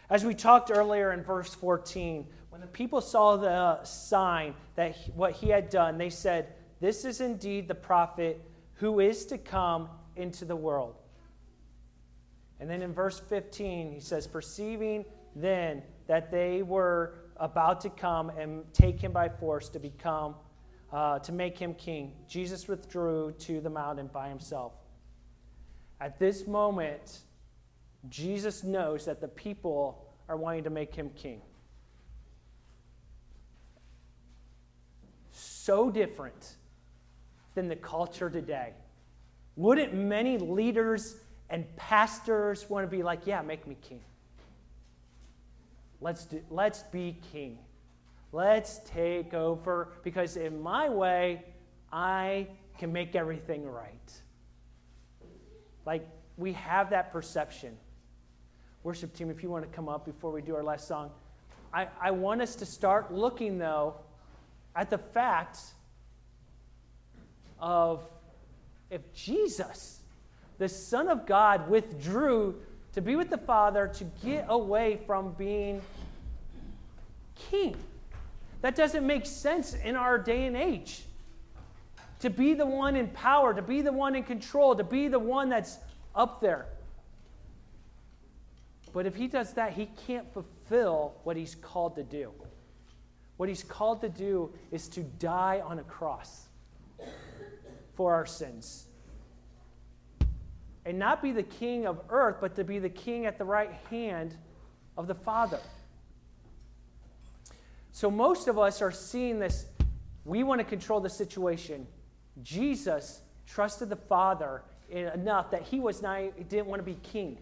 As 0.09 0.23
we 0.23 0.33
talked 0.33 0.71
earlier 0.71 1.11
in 1.11 1.21
verse 1.21 1.53
14, 1.53 2.25
when 2.49 2.61
the 2.61 2.67
people 2.67 3.01
saw 3.01 3.35
the 3.35 3.83
sign 3.83 4.53
that 4.75 4.95
he, 4.95 5.11
what 5.11 5.33
he 5.33 5.49
had 5.49 5.69
done, 5.69 5.97
they 5.97 6.09
said, 6.09 6.53
This 6.79 7.03
is 7.03 7.19
indeed 7.19 7.67
the 7.67 7.75
prophet 7.75 8.41
who 8.75 9.01
is 9.01 9.25
to 9.25 9.37
come 9.37 9.89
into 10.15 10.45
the 10.45 10.55
world. 10.55 10.95
And 12.59 12.69
then 12.69 12.81
in 12.81 12.93
verse 12.93 13.19
15, 13.19 13.91
he 13.91 13.99
says, 13.99 14.27
Perceiving 14.27 15.05
then 15.35 15.83
that 16.07 16.31
they 16.31 16.63
were 16.63 17.15
about 17.37 17.81
to 17.81 17.89
come 17.89 18.29
and 18.31 18.63
take 18.73 18.99
him 18.99 19.11
by 19.11 19.29
force 19.29 19.69
to 19.69 19.79
become, 19.79 20.35
uh, 20.91 21.19
to 21.19 21.31
make 21.31 21.57
him 21.57 21.73
king, 21.75 22.13
Jesus 22.27 22.67
withdrew 22.67 23.33
to 23.39 23.61
the 23.61 23.69
mountain 23.69 24.09
by 24.11 24.29
himself. 24.29 24.73
At 25.99 26.19
this 26.19 26.47
moment, 26.47 27.19
Jesus 28.09 28.63
knows 28.63 29.05
that 29.05 29.21
the 29.21 29.27
people 29.27 30.05
are 30.29 30.37
wanting 30.37 30.63
to 30.63 30.69
make 30.69 30.93
him 30.95 31.09
king. 31.15 31.41
So 35.31 35.91
different 35.91 36.55
than 37.55 37.67
the 37.67 37.75
culture 37.75 38.29
today. 38.29 38.73
Wouldn't 39.55 39.93
many 39.93 40.37
leaders 40.37 41.15
and 41.49 41.63
pastors 41.75 42.69
want 42.69 42.89
to 42.89 42.95
be 42.95 43.03
like, 43.03 43.25
yeah, 43.25 43.41
make 43.41 43.67
me 43.67 43.77
king? 43.81 44.01
Let's, 46.01 46.25
do, 46.25 46.41
let's 46.49 46.83
be 46.83 47.17
king. 47.31 47.57
Let's 48.31 48.79
take 48.85 49.33
over 49.33 49.93
because 50.03 50.37
in 50.37 50.61
my 50.61 50.89
way, 50.89 51.43
I 51.91 52.47
can 52.77 52.91
make 52.91 53.15
everything 53.15 53.65
right. 53.65 54.11
Like, 55.85 56.07
we 56.35 56.53
have 56.53 56.89
that 56.89 57.11
perception. 57.11 57.77
Worship 58.83 59.15
team, 59.15 59.29
if 59.29 59.41
you 59.41 59.49
want 59.49 59.63
to 59.69 59.75
come 59.75 59.89
up 59.89 60.05
before 60.05 60.31
we 60.31 60.41
do 60.41 60.55
our 60.55 60.63
last 60.63 60.87
song, 60.87 61.09
I, 61.73 61.87
I 61.99 62.11
want 62.11 62.41
us 62.41 62.55
to 62.55 62.65
start 62.65 63.13
looking, 63.13 63.57
though, 63.57 63.95
at 64.75 64.89
the 64.89 64.97
fact 64.97 65.59
of 67.59 68.03
if 68.89 69.13
Jesus, 69.13 70.01
the 70.57 70.69
Son 70.69 71.07
of 71.07 71.25
God, 71.25 71.69
withdrew 71.69 72.55
to 72.93 73.01
be 73.01 73.15
with 73.15 73.29
the 73.29 73.37
Father 73.37 73.87
to 73.87 74.03
get 74.25 74.45
away 74.49 74.99
from 75.05 75.33
being 75.33 75.81
king. 77.35 77.75
That 78.61 78.75
doesn't 78.75 79.05
make 79.05 79.25
sense 79.25 79.73
in 79.75 79.95
our 79.95 80.17
day 80.17 80.45
and 80.45 80.57
age 80.57 81.03
to 82.19 82.29
be 82.29 82.53
the 82.53 82.65
one 82.65 82.95
in 82.95 83.07
power, 83.09 83.53
to 83.53 83.61
be 83.61 83.81
the 83.81 83.91
one 83.91 84.15
in 84.15 84.23
control, 84.23 84.75
to 84.75 84.83
be 84.83 85.07
the 85.07 85.19
one 85.19 85.49
that's 85.49 85.77
up 86.15 86.41
there. 86.41 86.65
But 88.93 89.05
if 89.05 89.15
he 89.15 89.27
does 89.27 89.53
that, 89.53 89.73
he 89.73 89.89
can't 90.07 90.31
fulfill 90.33 91.13
what 91.23 91.37
he's 91.37 91.53
called 91.53 91.95
to 91.97 92.03
do. 92.03 92.31
What 93.37 93.47
he's 93.47 93.63
called 93.63 94.01
to 94.01 94.09
do 94.09 94.51
is 94.71 94.87
to 94.89 95.01
die 95.01 95.61
on 95.63 95.77
a 95.77 95.83
cross 95.83 96.47
for 97.93 98.15
our 98.15 98.25
sins. 98.25 98.87
And 100.87 100.97
not 100.97 101.21
be 101.21 101.33
the 101.33 101.43
king 101.43 101.85
of 101.85 101.99
earth, 102.09 102.37
but 102.39 102.55
to 102.55 102.63
be 102.63 102.79
the 102.79 102.89
king 102.89 103.25
at 103.25 103.37
the 103.37 103.43
right 103.43 103.71
hand 103.89 104.33
of 104.97 105.05
the 105.05 105.15
Father. 105.15 105.59
So 107.91 108.09
most 108.09 108.47
of 108.47 108.57
us 108.57 108.81
are 108.81 108.91
seeing 108.91 109.37
this. 109.37 109.65
We 110.23 110.43
want 110.43 110.61
to 110.61 110.63
control 110.63 111.01
the 111.01 111.09
situation. 111.09 111.85
Jesus 112.41 113.19
trusted 113.45 113.89
the 113.89 113.97
Father 113.97 114.61
enough 114.89 115.51
that 115.51 115.63
he 115.63 115.81
was 115.81 116.01
not, 116.01 116.21
he 116.37 116.45
didn't 116.45 116.67
want 116.67 116.79
to 116.79 116.85
be 116.85 116.97
king. 117.03 117.37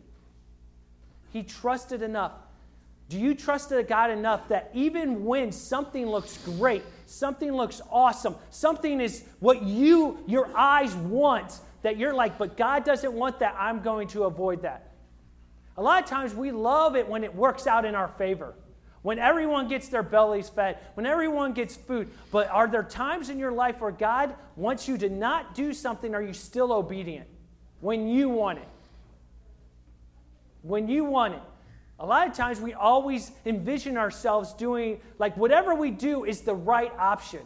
He 1.31 1.43
trusted 1.43 2.01
enough. 2.01 2.31
Do 3.09 3.19
you 3.19 3.35
trust 3.35 3.71
God 3.87 4.09
enough 4.09 4.47
that 4.47 4.71
even 4.73 5.23
when 5.23 5.51
something 5.51 6.07
looks 6.07 6.39
great, 6.39 6.81
something 7.05 7.51
looks 7.51 7.79
awesome, 7.91 8.35
something 8.49 8.99
is 8.99 9.23
what 9.39 9.61
you, 9.61 10.17
your 10.25 10.49
eyes 10.57 10.95
want, 10.95 11.59
that 11.85 11.97
you're 11.97 12.13
like, 12.13 12.37
but 12.37 12.57
God 12.57 12.83
doesn't 12.83 13.13
want 13.13 13.39
that, 13.39 13.55
I'm 13.57 13.81
going 13.81 14.07
to 14.09 14.23
avoid 14.23 14.63
that? 14.63 14.91
A 15.77 15.81
lot 15.81 16.03
of 16.03 16.09
times 16.09 16.33
we 16.33 16.51
love 16.51 16.95
it 16.95 17.07
when 17.07 17.23
it 17.23 17.33
works 17.33 17.67
out 17.67 17.85
in 17.85 17.95
our 17.95 18.07
favor 18.07 18.53
when 19.05 19.19
everyone 19.19 19.67
gets 19.67 19.87
their 19.89 20.01
bellies 20.01 20.49
fed, 20.49 20.79
when 20.95 21.05
everyone 21.05 21.53
gets 21.53 21.75
food. 21.75 22.09
But 22.31 22.49
are 22.49 22.65
there 22.67 22.81
times 22.81 23.29
in 23.29 23.37
your 23.37 23.51
life 23.51 23.79
where 23.79 23.91
God 23.91 24.33
wants 24.55 24.87
you 24.87 24.97
to 24.97 25.09
not 25.09 25.53
do 25.53 25.75
something? 25.75 26.15
Are 26.15 26.23
you 26.23 26.33
still 26.33 26.73
obedient 26.73 27.27
when 27.81 28.07
you 28.07 28.29
want 28.29 28.57
it? 28.57 28.67
When 30.63 30.87
you 30.87 31.05
want 31.05 31.35
it. 31.35 31.41
A 31.99 32.05
lot 32.07 32.27
of 32.27 32.33
times 32.33 32.59
we 32.59 32.73
always 32.73 33.31
envision 33.45 33.95
ourselves 33.95 34.53
doing, 34.53 34.99
like, 35.19 35.37
whatever 35.37 35.75
we 35.75 35.91
do 35.91 36.25
is 36.25 36.41
the 36.41 36.55
right 36.55 36.91
option. 36.97 37.41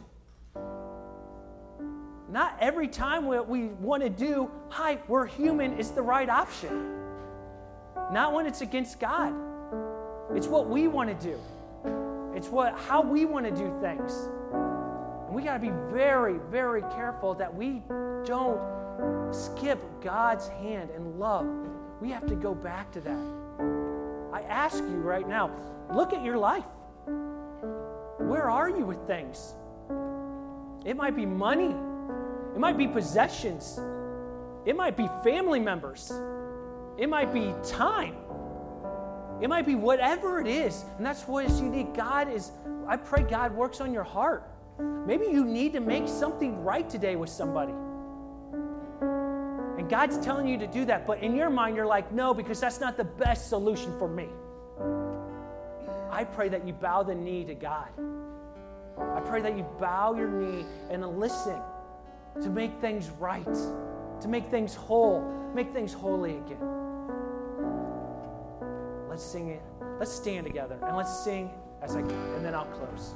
Not 2.30 2.56
every 2.60 2.86
time 2.86 3.26
what 3.26 3.48
we 3.48 3.66
want 3.66 4.04
to 4.04 4.08
do, 4.08 4.50
hi, 4.68 4.98
we're 5.08 5.26
human, 5.26 5.78
is 5.78 5.90
the 5.90 6.02
right 6.02 6.28
option. 6.28 6.94
Not 8.12 8.32
when 8.32 8.46
it's 8.46 8.60
against 8.60 9.00
God. 9.00 9.34
It's 10.32 10.46
what 10.46 10.68
we 10.68 10.86
want 10.86 11.08
to 11.08 11.26
do. 11.26 11.38
It's 12.36 12.48
what 12.48 12.78
how 12.78 13.02
we 13.02 13.24
want 13.24 13.46
to 13.46 13.50
do 13.50 13.76
things. 13.80 14.12
And 14.52 15.34
we 15.34 15.42
got 15.42 15.54
to 15.54 15.60
be 15.60 15.72
very, 15.92 16.38
very 16.50 16.82
careful 16.82 17.34
that 17.34 17.52
we 17.52 17.82
don't 18.24 18.60
skip 19.32 19.80
God's 20.00 20.46
hand 20.48 20.90
and 20.90 21.18
love. 21.18 21.48
We 22.00 22.10
have 22.10 22.26
to 22.26 22.36
go 22.36 22.54
back 22.54 22.92
to 22.92 23.00
that. 23.00 24.32
I 24.32 24.42
ask 24.42 24.78
you 24.78 25.00
right 25.00 25.26
now, 25.26 25.50
look 25.92 26.12
at 26.12 26.24
your 26.24 26.38
life. 26.38 26.64
Where 28.18 28.48
are 28.48 28.68
you 28.68 28.84
with 28.84 29.04
things? 29.08 29.54
It 30.84 30.96
might 30.96 31.16
be 31.16 31.26
money. 31.26 31.74
It 32.54 32.58
might 32.58 32.76
be 32.76 32.88
possessions. 32.88 33.78
It 34.64 34.76
might 34.76 34.96
be 34.96 35.08
family 35.24 35.60
members. 35.60 36.12
It 36.98 37.08
might 37.08 37.32
be 37.32 37.54
time. 37.64 38.16
It 39.40 39.48
might 39.48 39.64
be 39.64 39.74
whatever 39.74 40.40
it 40.40 40.46
is, 40.46 40.84
and 40.98 41.06
that's 41.06 41.26
what 41.26 41.46
is 41.46 41.60
unique. 41.60 41.94
God 41.94 42.30
is, 42.30 42.52
I 42.86 42.96
pray 42.96 43.22
God 43.22 43.54
works 43.54 43.80
on 43.80 43.92
your 43.92 44.04
heart. 44.04 44.50
Maybe 44.78 45.26
you 45.26 45.44
need 45.44 45.72
to 45.72 45.80
make 45.80 46.06
something 46.08 46.62
right 46.62 46.88
today 46.88 47.16
with 47.16 47.30
somebody. 47.30 47.72
And 49.78 49.88
God's 49.88 50.18
telling 50.18 50.46
you 50.46 50.58
to 50.58 50.66
do 50.66 50.84
that, 50.84 51.06
but 51.06 51.22
in 51.22 51.34
your 51.34 51.48
mind, 51.48 51.74
you're 51.74 51.86
like, 51.86 52.12
no, 52.12 52.34
because 52.34 52.60
that's 52.60 52.80
not 52.80 52.98
the 52.98 53.04
best 53.04 53.48
solution 53.48 53.98
for 53.98 54.08
me. 54.08 54.28
I 56.10 56.24
pray 56.24 56.50
that 56.50 56.66
you 56.66 56.74
bow 56.74 57.02
the 57.02 57.14
knee 57.14 57.44
to 57.44 57.54
God. 57.54 57.88
I 58.98 59.20
pray 59.20 59.40
that 59.40 59.56
you 59.56 59.64
bow 59.78 60.14
your 60.14 60.28
knee 60.28 60.66
and 60.90 61.18
listen 61.18 61.58
to 62.42 62.50
make 62.50 62.80
things 62.80 63.10
right, 63.10 63.54
to 64.20 64.28
make 64.28 64.50
things 64.50 64.74
whole, 64.74 65.22
make 65.54 65.72
things 65.72 65.92
holy 65.92 66.38
again. 66.38 66.58
Let's 69.08 69.24
sing 69.24 69.48
it. 69.48 69.62
Let's 69.98 70.12
stand 70.12 70.46
together 70.46 70.78
and 70.82 70.96
let's 70.96 71.24
sing 71.24 71.50
as 71.82 71.96
I 71.96 72.00
can. 72.02 72.10
and 72.10 72.44
then 72.44 72.54
I'll 72.54 72.64
close. 72.66 73.14